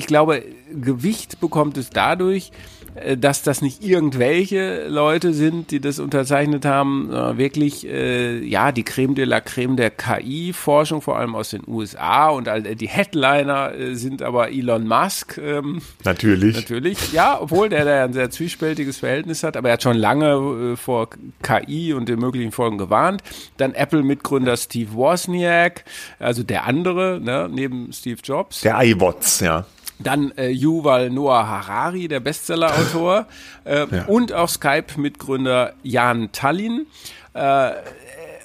[0.00, 0.42] ich glaube,
[0.72, 2.52] Gewicht bekommt es dadurch,
[2.94, 8.82] äh, dass das nicht irgendwelche Leute sind, die das unterzeichnet haben, wirklich, äh, ja, die
[8.82, 13.74] Creme de la Creme der KI-Forschung, vor allem aus den USA und all- die Headliner
[13.74, 16.56] äh, sind aber Elon Musk, ähm, Natürlich.
[16.56, 20.72] Natürlich, ja, obwohl der da ein sehr zwiespältiges Verhältnis hat, aber er hat schon lange
[20.72, 21.10] äh, vor
[21.42, 23.22] KI und den möglichen Folgen gewarnt.
[23.58, 25.84] Dann Apple-Mitgründer Steve Wozniak,
[26.18, 28.62] also der andere, ne, neben Steve Jobs.
[28.62, 29.66] Der iWatts, ja.
[30.02, 33.26] Dann äh, Yuval Noah Harari, der Bestseller-Autor.
[33.64, 36.86] äh, Und auch Skype-Mitgründer Jan Tallinn.
[37.34, 37.72] Äh,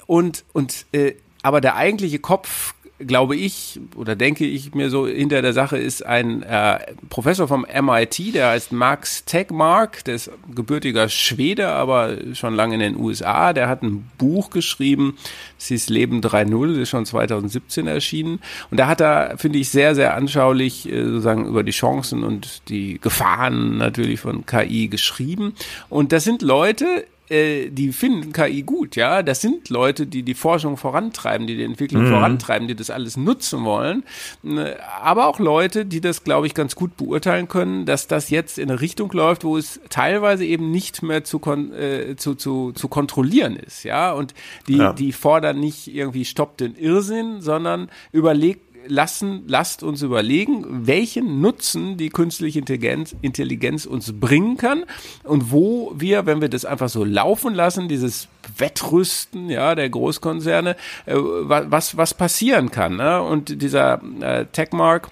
[0.06, 5.42] und, und, äh, aber der eigentliche Kopf, glaube ich, oder denke ich mir so hinter
[5.42, 6.78] der Sache, ist ein äh,
[7.10, 12.80] Professor vom MIT, der heißt Max Tegmark, der ist gebürtiger Schwede, aber schon lange in
[12.80, 13.52] den USA.
[13.52, 15.18] Der hat ein Buch geschrieben,
[15.58, 18.40] es hieß Leben 3.0, das ist schon 2017 erschienen.
[18.70, 22.68] Und da hat er, finde ich, sehr, sehr anschaulich äh, sozusagen über die Chancen und
[22.68, 25.54] die Gefahren natürlich von KI geschrieben.
[25.90, 29.22] Und das sind Leute, äh, die finden KI gut, ja.
[29.22, 33.64] Das sind Leute, die die Forschung vorantreiben, die die Entwicklung vorantreiben, die das alles nutzen
[33.64, 34.04] wollen.
[34.42, 38.58] Ne, Aber auch Leute, die das, glaube ich, ganz gut beurteilen können, dass das jetzt
[38.58, 42.72] in eine Richtung läuft, wo es teilweise eben nicht mehr zu, kon äh, zu, zu,
[42.72, 44.12] zu kontrollieren ist, ja.
[44.12, 44.34] Und
[44.68, 44.92] die, Ja.
[44.92, 51.96] die fordern nicht irgendwie stoppt den Irrsinn, sondern überlegt, lassen, lasst uns überlegen, welchen Nutzen
[51.96, 54.84] die künstliche Intelligenz, Intelligenz uns bringen kann
[55.24, 60.76] und wo wir, wenn wir das einfach so laufen lassen, dieses Wettrüsten, ja, der Großkonzerne,
[61.06, 62.96] äh, wa- was, was passieren kann.
[62.96, 63.22] Ne?
[63.22, 65.10] Und dieser äh, Techmark,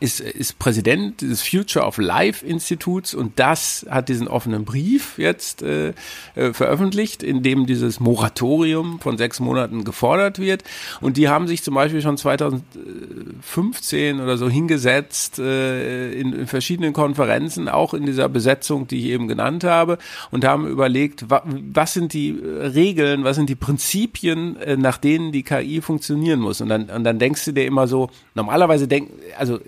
[0.00, 5.62] ist, ist Präsident des Future of Life Instituts und das hat diesen offenen Brief jetzt
[5.62, 5.92] äh,
[6.34, 10.64] äh, veröffentlicht, in dem dieses Moratorium von sechs Monaten gefordert wird.
[11.00, 16.92] Und die haben sich zum Beispiel schon 2015 oder so hingesetzt äh, in, in verschiedenen
[16.92, 19.98] Konferenzen, auch in dieser Besetzung, die ich eben genannt habe,
[20.30, 24.98] und haben überlegt, wa was sind die äh, Regeln, was sind die Prinzipien, äh, nach
[24.98, 26.60] denen die KI funktionieren muss.
[26.60, 29.58] Und dann, und dann denkst du dir immer so, normalerweise denk, also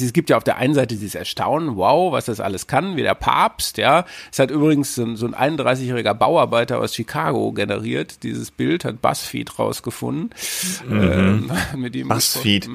[0.00, 3.02] es, gibt ja auf der einen Seite dieses Erstaunen, wow, was das alles kann, wie
[3.02, 4.04] der Papst, ja.
[4.30, 8.22] Es hat übrigens so, ein- so ein 31-jähriger Bauarbeiter aus Chicago generiert.
[8.22, 10.30] Dieses Bild hat BuzzFeed rausgefunden.
[11.76, 12.68] Mit ihm Buzzfeed.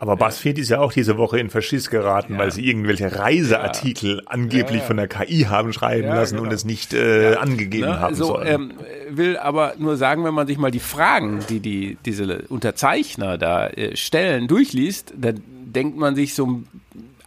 [0.00, 4.82] Aber Buzzfeed ist ja auch diese Woche in Verschiss geraten, weil sie irgendwelche Reiseartikel angeblich
[4.82, 6.54] von der KI haben schreiben Ja, lassen und genau.
[6.54, 7.98] es nicht äh, angegeben Ne?
[7.98, 8.46] haben so, sollen.
[8.46, 8.72] ähm,
[9.10, 13.66] will aber nur sagen, wenn man sich mal die Fragen, die, die diese Unterzeichner da
[13.70, 15.40] äh, stellen, durchliest, dann
[15.72, 16.62] denkt man sich so,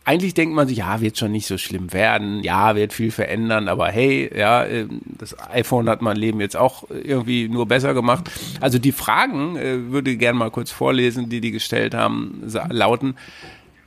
[0.03, 3.67] eigentlich denkt man sich, ja, wird schon nicht so schlimm werden, ja, wird viel verändern,
[3.67, 8.29] aber hey, ja, ähm, das iPhone hat mein Leben jetzt auch irgendwie nur besser gemacht.
[8.59, 13.15] Also die Fragen, äh, würde ich gerne mal kurz vorlesen, die die gestellt haben, lauten,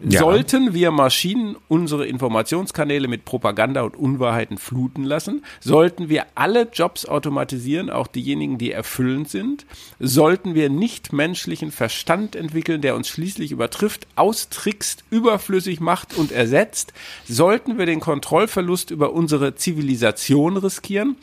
[0.07, 0.21] Ja.
[0.21, 5.45] Sollten wir Maschinen unsere Informationskanäle mit Propaganda und Unwahrheiten fluten lassen?
[5.61, 9.65] Sollten wir alle Jobs automatisieren, auch diejenigen, die erfüllend sind?
[9.99, 16.93] Sollten wir nicht menschlichen Verstand entwickeln, der uns schließlich übertrifft, austrickst, überflüssig macht und ersetzt?
[17.27, 21.17] Sollten wir den Kontrollverlust über unsere Zivilisation riskieren?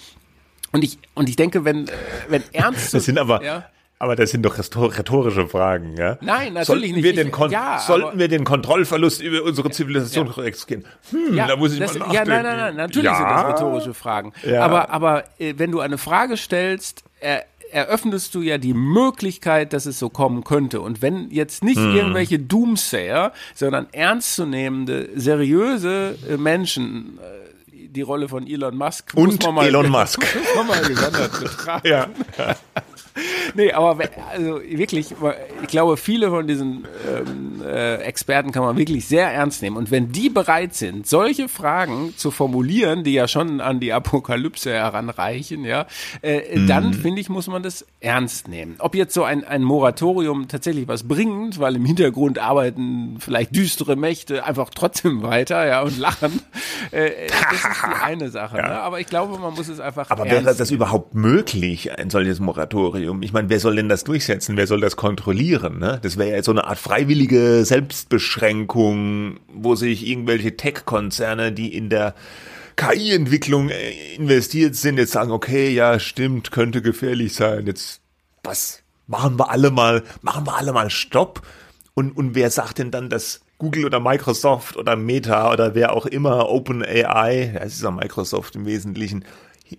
[0.71, 1.91] Und ich, und ich denke, wenn, äh,
[2.29, 2.93] wenn ernst.
[2.93, 3.65] das sind aber, Ja.
[4.01, 6.17] Aber das sind doch rhetor- rhetorische Fragen, ja?
[6.21, 7.03] Nein, natürlich sollten nicht.
[7.03, 10.85] Wir den Kon ja, sollten wir den Kontrollverlust über unsere Zivilisation riskieren?
[11.11, 12.29] Hm, da muss ich das, mal Ja, nachdenken.
[12.29, 14.33] nein, nein, nein, natürlich ja, sind das rhetorische Fragen.
[14.43, 14.63] Ja.
[14.63, 17.39] Aber, aber äh, wenn du eine Frage stellst, äh,
[17.71, 20.81] eröffnest du ja die Möglichkeit, dass es so kommen könnte.
[20.81, 21.95] Und wenn jetzt nicht Hm.
[21.95, 29.89] irgendwelche Doomsayer, sondern ernstzunehmende, seriöse äh, Menschen äh, die Rolle von Elon Musk Und Elon
[29.89, 30.19] Musk.
[30.19, 31.87] muss man mal gesondert betrachten.
[31.87, 32.07] Ja.
[33.53, 33.97] Nee, aber
[34.31, 35.13] also wirklich,
[35.61, 39.75] ich glaube, viele von diesen ähm, äh, Experten kann man wirklich sehr ernst nehmen.
[39.75, 44.71] Und wenn die bereit sind, solche Fragen zu formulieren, die ja schon an die Apokalypse
[44.71, 45.85] heranreichen, ja,
[46.21, 46.67] äh, Mhm.
[46.67, 48.75] dann finde ich, muss man das ernst nehmen.
[48.79, 53.95] Ob jetzt so ein, ein Moratorium tatsächlich was bringt, weil im Hintergrund arbeiten vielleicht düstere
[53.97, 56.41] Mächte einfach trotzdem weiter, ja, und lachen,
[56.91, 58.55] äh, das ist die eine Sache.
[58.57, 58.81] Ne?
[58.81, 63.00] Aber ich glaube, man muss es einfach Aber wäre das überhaupt möglich, ein solches Moratorium?
[63.21, 64.57] Ich meine, wer soll denn das durchsetzen?
[64.57, 65.79] Wer soll das kontrollieren?
[65.79, 65.99] Ne?
[66.01, 72.15] Das wäre ja so eine Art freiwillige Selbstbeschränkung, wo sich irgendwelche Tech-Konzerne, die in der
[72.75, 77.67] KI-Entwicklung äh, investiert sind, jetzt sagen, okay, ja, stimmt, könnte gefährlich sein.
[77.67, 78.01] Jetzt,
[78.43, 78.81] was?
[79.07, 81.41] Machen wir alle mal, machen wir alle mal Stopp?
[81.93, 86.05] Und, und wer sagt denn dann, dass Google oder Microsoft oder Meta oder wer auch
[86.05, 89.25] immer, OpenAI, ja, es ist ja Microsoft im Wesentlichen,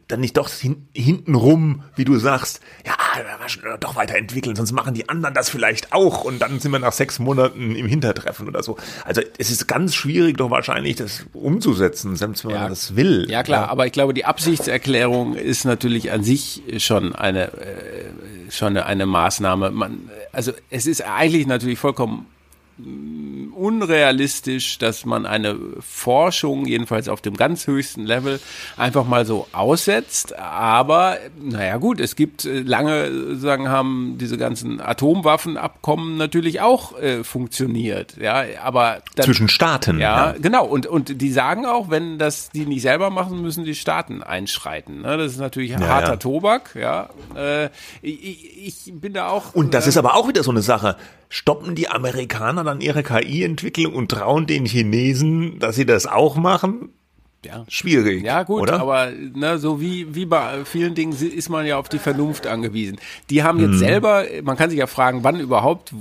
[0.09, 2.95] dann nicht doch hin, hintenrum, wie du sagst, ja,
[3.79, 7.19] doch weiterentwickeln, sonst machen die anderen das vielleicht auch und dann sind wir nach sechs
[7.19, 8.77] Monaten im Hintertreffen oder so.
[9.05, 13.27] Also es ist ganz schwierig doch wahrscheinlich, das umzusetzen, selbst wenn man das will.
[13.31, 18.05] Ja klar, aber ich glaube, die Absichtserklärung ist natürlich an sich schon eine äh,
[18.51, 19.71] schon eine, eine Maßnahme.
[19.71, 22.33] Man, also es ist eigentlich natürlich vollkommen mm,
[23.55, 28.41] unrealistisch, dass man eine Forschung, jedenfalls auf dem ganz höchsten Level,
[28.77, 30.37] einfach mal so aussetzt.
[30.39, 37.23] Aber, naja gut, es gibt äh, lange, sagen, haben diese ganzen Atomwaffenabkommen natürlich auch äh,
[37.25, 38.17] funktioniert.
[38.21, 40.01] Ja, aber dann, Zwischen Staaten.
[40.01, 40.65] ja, genau.
[40.65, 45.03] Und, und die sagen auch, wenn das die nicht selber machen, müssen die Staaten einschreiten.
[45.03, 45.17] Ne?
[45.19, 46.17] Das ist natürlich harter ja.
[46.17, 46.75] Tobak.
[46.75, 47.67] Ja, äh,
[48.01, 49.55] ich, ich ich bin da auch.
[49.55, 50.97] Und das äh, ist aber auch wieder so eine Sache.
[51.35, 56.91] Stoppen die Amerikaner dann ihre KI-Entwicklung und trauen den Chinesen, dass sie das auch machen?
[57.45, 57.65] Ja.
[57.69, 58.25] Schwierig.
[58.25, 58.81] Ja gut, oder?
[58.81, 62.99] aber ne, so wie, wie bei vielen Dingen ist man ja auf die Vernunft angewiesen.
[63.31, 65.93] Die haben jetzt selber, man kann sich ja fragen, wann überhaupt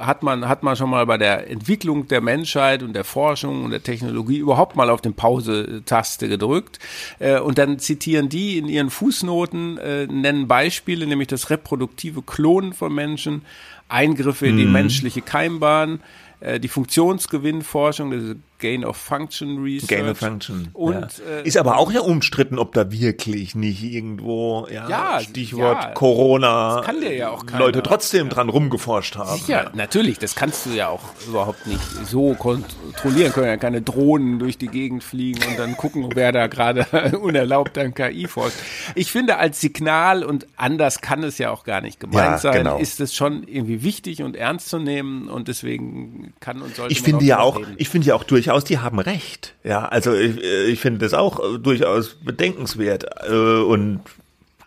[0.00, 3.70] hat man, hat man schon mal bei der Entwicklung der Menschheit und der Forschung und
[3.70, 6.78] der Technologie überhaupt mal auf den Pause-Taste gedrückt.
[7.18, 12.72] Äh, und dann zitieren die in ihren Fußnoten, äh, nennen Beispiele, nämlich das reproduktive Klonen
[12.72, 13.42] von Menschen,
[13.88, 14.72] Eingriffe in die Mhm.
[14.72, 16.00] menschliche Keimbahn,
[16.40, 19.88] äh, die Funktionsgewinnforschung, das Gain of Function Research.
[19.88, 20.68] Gain of Function.
[20.72, 21.08] Und, ja.
[21.38, 25.90] äh, ist aber auch ja umstritten, ob da wirklich nicht irgendwo, ja, Ja, Stichwort ja.
[25.92, 27.44] Corona, ja auch.
[27.58, 29.38] Leute trotzdem dran rumgeforscht haben.
[29.38, 33.32] Sicher, natürlich, das kannst du ja auch überhaupt nicht so kontrollieren.
[33.32, 36.86] Können ja keine Drohnen durch die Gegend fliegen und dann gucken, wer da gerade
[37.18, 38.56] unerlaubt an KI forscht.
[38.94, 42.58] Ich finde, als Signal und anders kann es ja auch gar nicht gemeint Ja, sein,
[42.64, 42.78] genau.
[42.78, 47.00] ist es schon irgendwie wichtig und ernst zu nehmen und deswegen kann und sollte Ich
[47.00, 47.74] man finde ja drüber auch, reden.
[47.78, 49.54] ich finde ja auch durchaus, die haben recht.
[49.62, 53.04] Ja, also ich, äh, ich finde das auch äh, durchaus bedenkenswert.
[53.28, 54.00] Äh, Und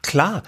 [0.04, 0.44] klar,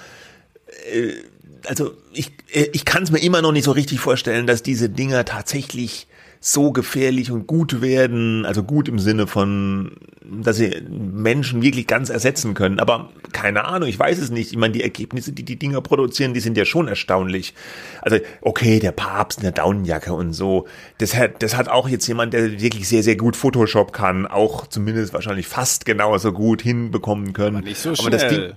[1.67, 5.25] also ich, ich kann es mir immer noch nicht so richtig vorstellen, dass diese Dinger
[5.25, 6.07] tatsächlich
[6.45, 12.09] so gefährlich und gut werden, also gut im Sinne von, dass sie Menschen wirklich ganz
[12.09, 12.81] ersetzen können.
[12.81, 14.51] Aber keine Ahnung, ich weiß es nicht.
[14.51, 17.53] Ich meine, die Ergebnisse, die die Dinger produzieren, die sind ja schon erstaunlich.
[18.01, 20.67] Also, okay, der Papst in der Daunenjacke und so,
[20.97, 24.67] das hat, das hat auch jetzt jemand, der wirklich sehr, sehr gut Photoshop kann, auch
[24.67, 27.55] zumindest wahrscheinlich fast genauso gut hinbekommen können.
[27.55, 28.55] Aber nicht so Aber das schnell.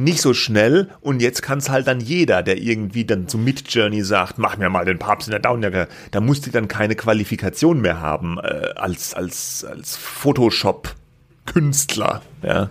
[0.00, 0.90] Nicht so schnell.
[1.00, 4.70] Und jetzt kann es halt dann jeder, der irgendwie dann zum Mid-Journey sagt, mach mir
[4.70, 8.74] mal den Papst in der Downjacke, da musst du dann keine Qualifikation mehr haben äh,
[8.76, 10.94] als, als, als Photoshop
[11.52, 12.68] Künstler, ja,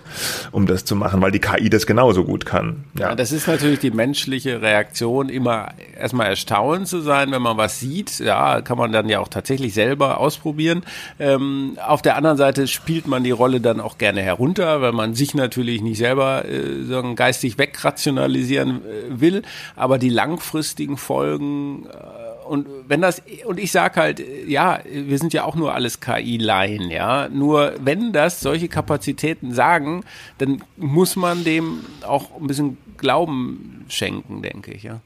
[0.51, 2.83] um das zu machen, weil die KI das genauso gut kann.
[2.97, 7.57] Ja, Ja, das ist natürlich die menschliche Reaktion, immer erstmal erstaunt zu sein, wenn man
[7.57, 8.19] was sieht.
[8.19, 10.83] Ja, kann man dann ja auch tatsächlich selber ausprobieren.
[11.19, 15.15] Ähm, auf der anderen Seite spielt man die Rolle dann auch gerne herunter, weil man
[15.15, 19.41] sich natürlich nicht selber äh, sagen, geistig wegrationalisieren äh, will.
[19.75, 25.33] Aber die langfristigen Folgen äh, und wenn das und ich sag halt, ja, wir sind
[25.33, 27.29] ja auch nur alles KI-Laien, ja.
[27.29, 30.03] Nur wenn das solche Kapazitäten sagen,
[30.37, 35.01] dann muss man dem auch ein bisschen Glauben schenken, denke ich, ja.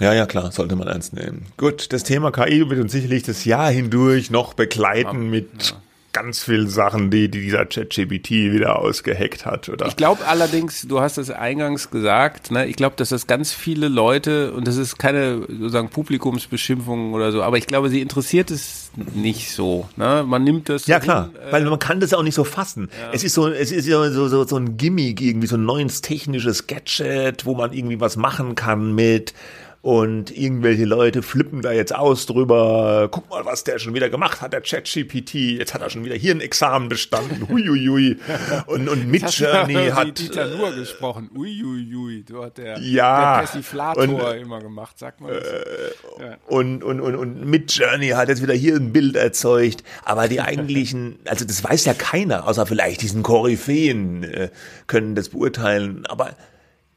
[0.00, 1.46] ja, ja, klar, sollte man ernst nehmen.
[1.56, 5.74] Gut, das Thema KI wird uns sicherlich das Jahr hindurch noch begleiten mit
[6.12, 9.86] ganz viele Sachen, die, die dieser ChatGPT wieder ausgeheckt hat, oder?
[9.86, 13.88] Ich glaube allerdings, du hast es eingangs gesagt, ne, ich glaube, dass das ganz viele
[13.88, 18.90] Leute, und das ist keine sozusagen Publikumsbeschimpfung oder so, aber ich glaube, sie interessiert es
[19.14, 19.88] nicht so.
[19.96, 20.24] Ne?
[20.26, 20.86] Man nimmt das.
[20.86, 22.90] Ja, klar, hin, äh, weil man kann das auch nicht so fassen.
[23.00, 23.10] Ja.
[23.12, 26.02] Es ist so, es ist ja so, so, so ein Gimmick, irgendwie so ein neues
[26.02, 29.32] technisches Gadget, wo man irgendwie was machen kann mit
[29.82, 33.08] und irgendwelche Leute flippen da jetzt aus drüber.
[33.10, 35.34] Guck mal, was der schon wieder gemacht hat, der ChatGPT.
[35.34, 37.48] Jetzt hat er schon wieder hier ein Examen bestanden.
[37.48, 38.16] Huiuiui.
[38.66, 40.20] Und, und Midjourney hat.
[40.20, 41.30] Dieter Nur gesprochen.
[41.34, 42.22] Uiuiui.
[42.22, 45.32] Du hat der, ja, der Persiflator und, immer gemacht, sagt man.
[45.32, 45.40] Äh,
[46.20, 46.36] ja.
[46.46, 49.82] Und, und, und, und Midjourney hat jetzt wieder hier ein Bild erzeugt.
[50.04, 54.50] Aber die eigentlichen, also das weiß ja keiner, außer vielleicht diesen Koryphäen äh,
[54.86, 56.06] können das beurteilen.
[56.06, 56.36] Aber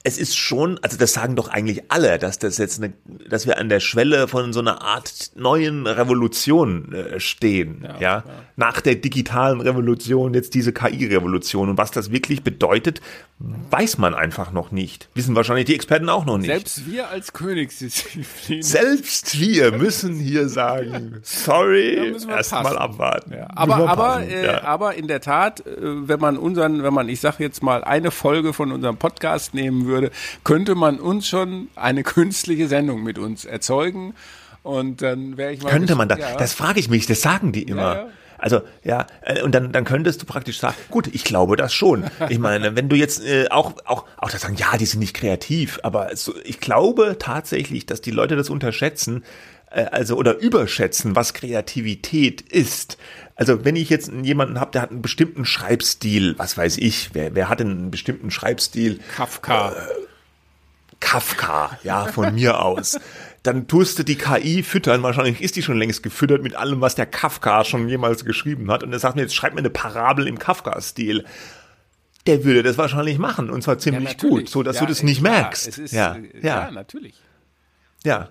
[0.06, 2.94] es ist schon, also das sagen doch eigentlich alle, dass das jetzt eine,
[3.28, 8.24] dass wir an der Schwelle von so einer Art neuen Revolution äh, stehen, ja, ja?
[8.56, 13.02] nach der digitalen Revolution jetzt diese KI-Revolution und was das wirklich bedeutet,
[13.40, 15.10] weiß man einfach noch nicht.
[15.16, 16.52] Wissen wahrscheinlich die Experten auch noch nicht.
[16.52, 18.62] Selbst wir als Königsdisziplin.
[18.62, 23.34] Selbst wir müssen hier sagen, sorry, erstmal abwarten.
[23.34, 23.48] Ja.
[23.56, 27.40] Aber aber äh, aber in der Tat, äh, wenn man unseren, wenn man, ich sag
[27.40, 30.12] jetzt mal eine Folge von unserem Podcast nehmen würde würde,
[30.44, 34.14] könnte man uns schon eine künstliche Sendung mit uns erzeugen.
[34.64, 35.70] Und dann wäre ich mal.
[35.70, 36.18] Könnte man da?
[36.18, 36.36] Ja.
[36.38, 37.82] Das frage ich mich, das sagen die immer.
[37.82, 38.08] Ja, ja.
[38.38, 42.06] Also ja, äh, und dann, dann könntest du praktisch sagen, gut, ich glaube das schon.
[42.30, 45.16] Ich meine, wenn du jetzt äh, auch, auch, auch das sagen, ja, die sind nicht
[45.16, 49.24] kreativ, aber so, ich glaube tatsächlich, dass die Leute das unterschätzen,
[49.72, 52.98] äh, also oder überschätzen, was Kreativität ist.
[53.36, 57.36] Also wenn ich jetzt jemanden habe, der hat einen bestimmten Schreibstil, was weiß ich, wer,
[57.36, 59.00] wer hat denn einen bestimmten Schreibstil?
[59.16, 59.74] Kafka.
[59.74, 59.76] Äh,
[61.02, 62.98] Kafka, ja, von mir aus.
[63.44, 66.96] Dann tust du die KI füttern, wahrscheinlich ist die schon längst gefüttert mit allem, was
[66.96, 68.84] der Kafka schon jemals geschrieben hat.
[68.84, 71.26] Und er sagt mir, jetzt schreib mir eine Parabel im Kafka-Stil
[72.28, 75.04] der würde das wahrscheinlich machen und zwar ziemlich ja, gut, so dass ja, du das
[75.04, 75.78] nicht merkst.
[75.78, 77.22] Ist, ja, ja, ja, natürlich.
[78.04, 78.30] Ja,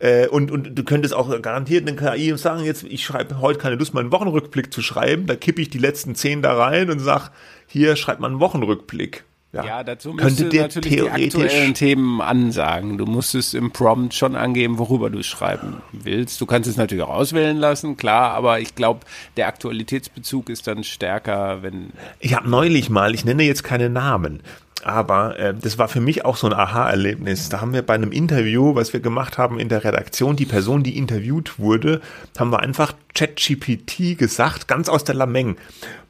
[0.00, 3.76] äh, und, und du könntest auch garantiert eine KI sagen, jetzt, ich schreibe heute keine
[3.76, 7.30] Lust, meinen Wochenrückblick zu schreiben, da kippe ich die letzten zehn da rein und sag,
[7.66, 9.24] hier schreibt man einen Wochenrückblick.
[9.52, 12.98] Ja, ja dazu musst du natürlich die aktuellen Themen ansagen.
[12.98, 16.40] Du musst es im Prompt schon angeben, worüber du schreiben willst.
[16.40, 19.00] Du kannst es natürlich auch auswählen lassen, klar, aber ich glaube,
[19.36, 21.90] der Aktualitätsbezug ist dann stärker, wenn.
[22.20, 24.40] Ich habe neulich mal, ich nenne jetzt keine Namen,
[24.82, 27.48] aber äh, das war für mich auch so ein Aha-Erlebnis.
[27.48, 30.82] Da haben wir bei einem Interview, was wir gemacht haben in der Redaktion, die Person,
[30.82, 32.00] die interviewt wurde,
[32.38, 35.56] haben wir einfach ChatGPT gesagt, ganz aus der Lameng.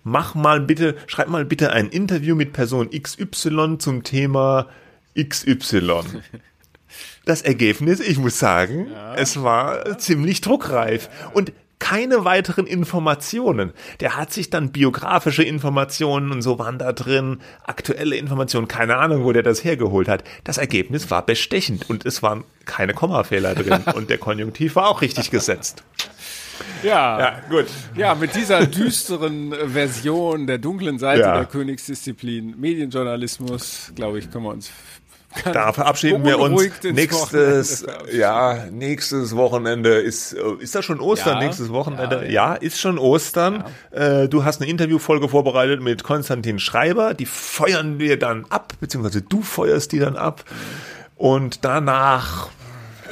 [0.04, 4.66] Mach mal bitte, schreib mal bitte ein Interview mit Person XY zum Thema
[5.18, 6.02] XY.
[7.26, 9.14] Das Ergebnis, ich muss sagen, ja.
[9.14, 11.10] es war ziemlich druckreif.
[11.34, 13.72] Und keine weiteren Informationen.
[13.98, 19.24] Der hat sich dann biografische Informationen und so waren da drin, aktuelle Informationen, keine Ahnung,
[19.24, 20.22] wo der das hergeholt hat.
[20.44, 25.02] Das Ergebnis war bestechend und es waren keine Kommafehler drin und der Konjunktiv war auch
[25.02, 25.82] richtig gesetzt.
[26.82, 27.66] Ja, ja, gut.
[27.96, 31.34] Ja, mit dieser düsteren Version der dunklen Seite ja.
[31.34, 34.70] der Königsdisziplin Medienjournalismus, glaube ich, können wir uns
[35.52, 36.82] da verabschieden wir uns.
[36.82, 41.38] Nächstes, ja, nächstes Wochenende ist, äh, ist das schon Ostern?
[41.38, 42.24] Ja, nächstes Wochenende?
[42.24, 43.64] Ja, ja, ist schon Ostern.
[43.92, 44.22] Ja.
[44.22, 47.14] Äh, du hast eine Interviewfolge vorbereitet mit Konstantin Schreiber.
[47.14, 50.44] Die feuern wir dann ab, beziehungsweise du feuerst die dann ab.
[51.16, 52.48] Und danach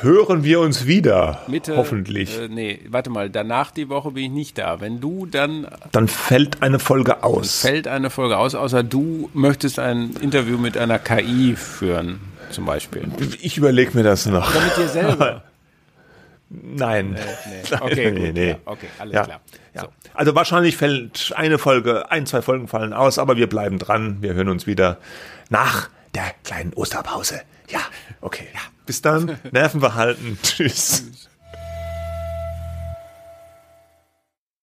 [0.02, 1.42] hören wir uns wieder.
[1.46, 2.38] Mitte, hoffentlich.
[2.38, 4.80] Äh, nee, warte mal, danach die Woche bin ich nicht da.
[4.80, 5.66] Wenn du dann.
[5.92, 7.60] Dann fällt eine Folge aus.
[7.60, 12.20] Fällt eine Folge aus, außer du möchtest ein Interview mit einer KI führen,
[12.50, 13.04] zum Beispiel.
[13.40, 14.50] Ich überlege mir das noch.
[14.50, 15.42] Oder mit dir selber.
[16.50, 17.10] Nein.
[17.10, 17.20] Nee,
[17.50, 17.76] nee.
[17.80, 18.50] Okay, nee, nee.
[18.50, 19.24] Ja, okay, alles ja.
[19.24, 19.40] klar.
[19.74, 19.82] Ja.
[19.82, 19.88] So.
[20.14, 24.18] Also wahrscheinlich fällt eine Folge, ein, zwei Folgen fallen aus, aber wir bleiben dran.
[24.20, 24.98] Wir hören uns wieder
[25.50, 27.42] nach der kleinen Osterpause.
[27.68, 27.80] Ja,
[28.20, 28.48] okay.
[28.54, 28.60] Ja.
[28.86, 29.38] Bis dann.
[29.52, 30.38] Nerven behalten.
[30.42, 31.04] Tschüss.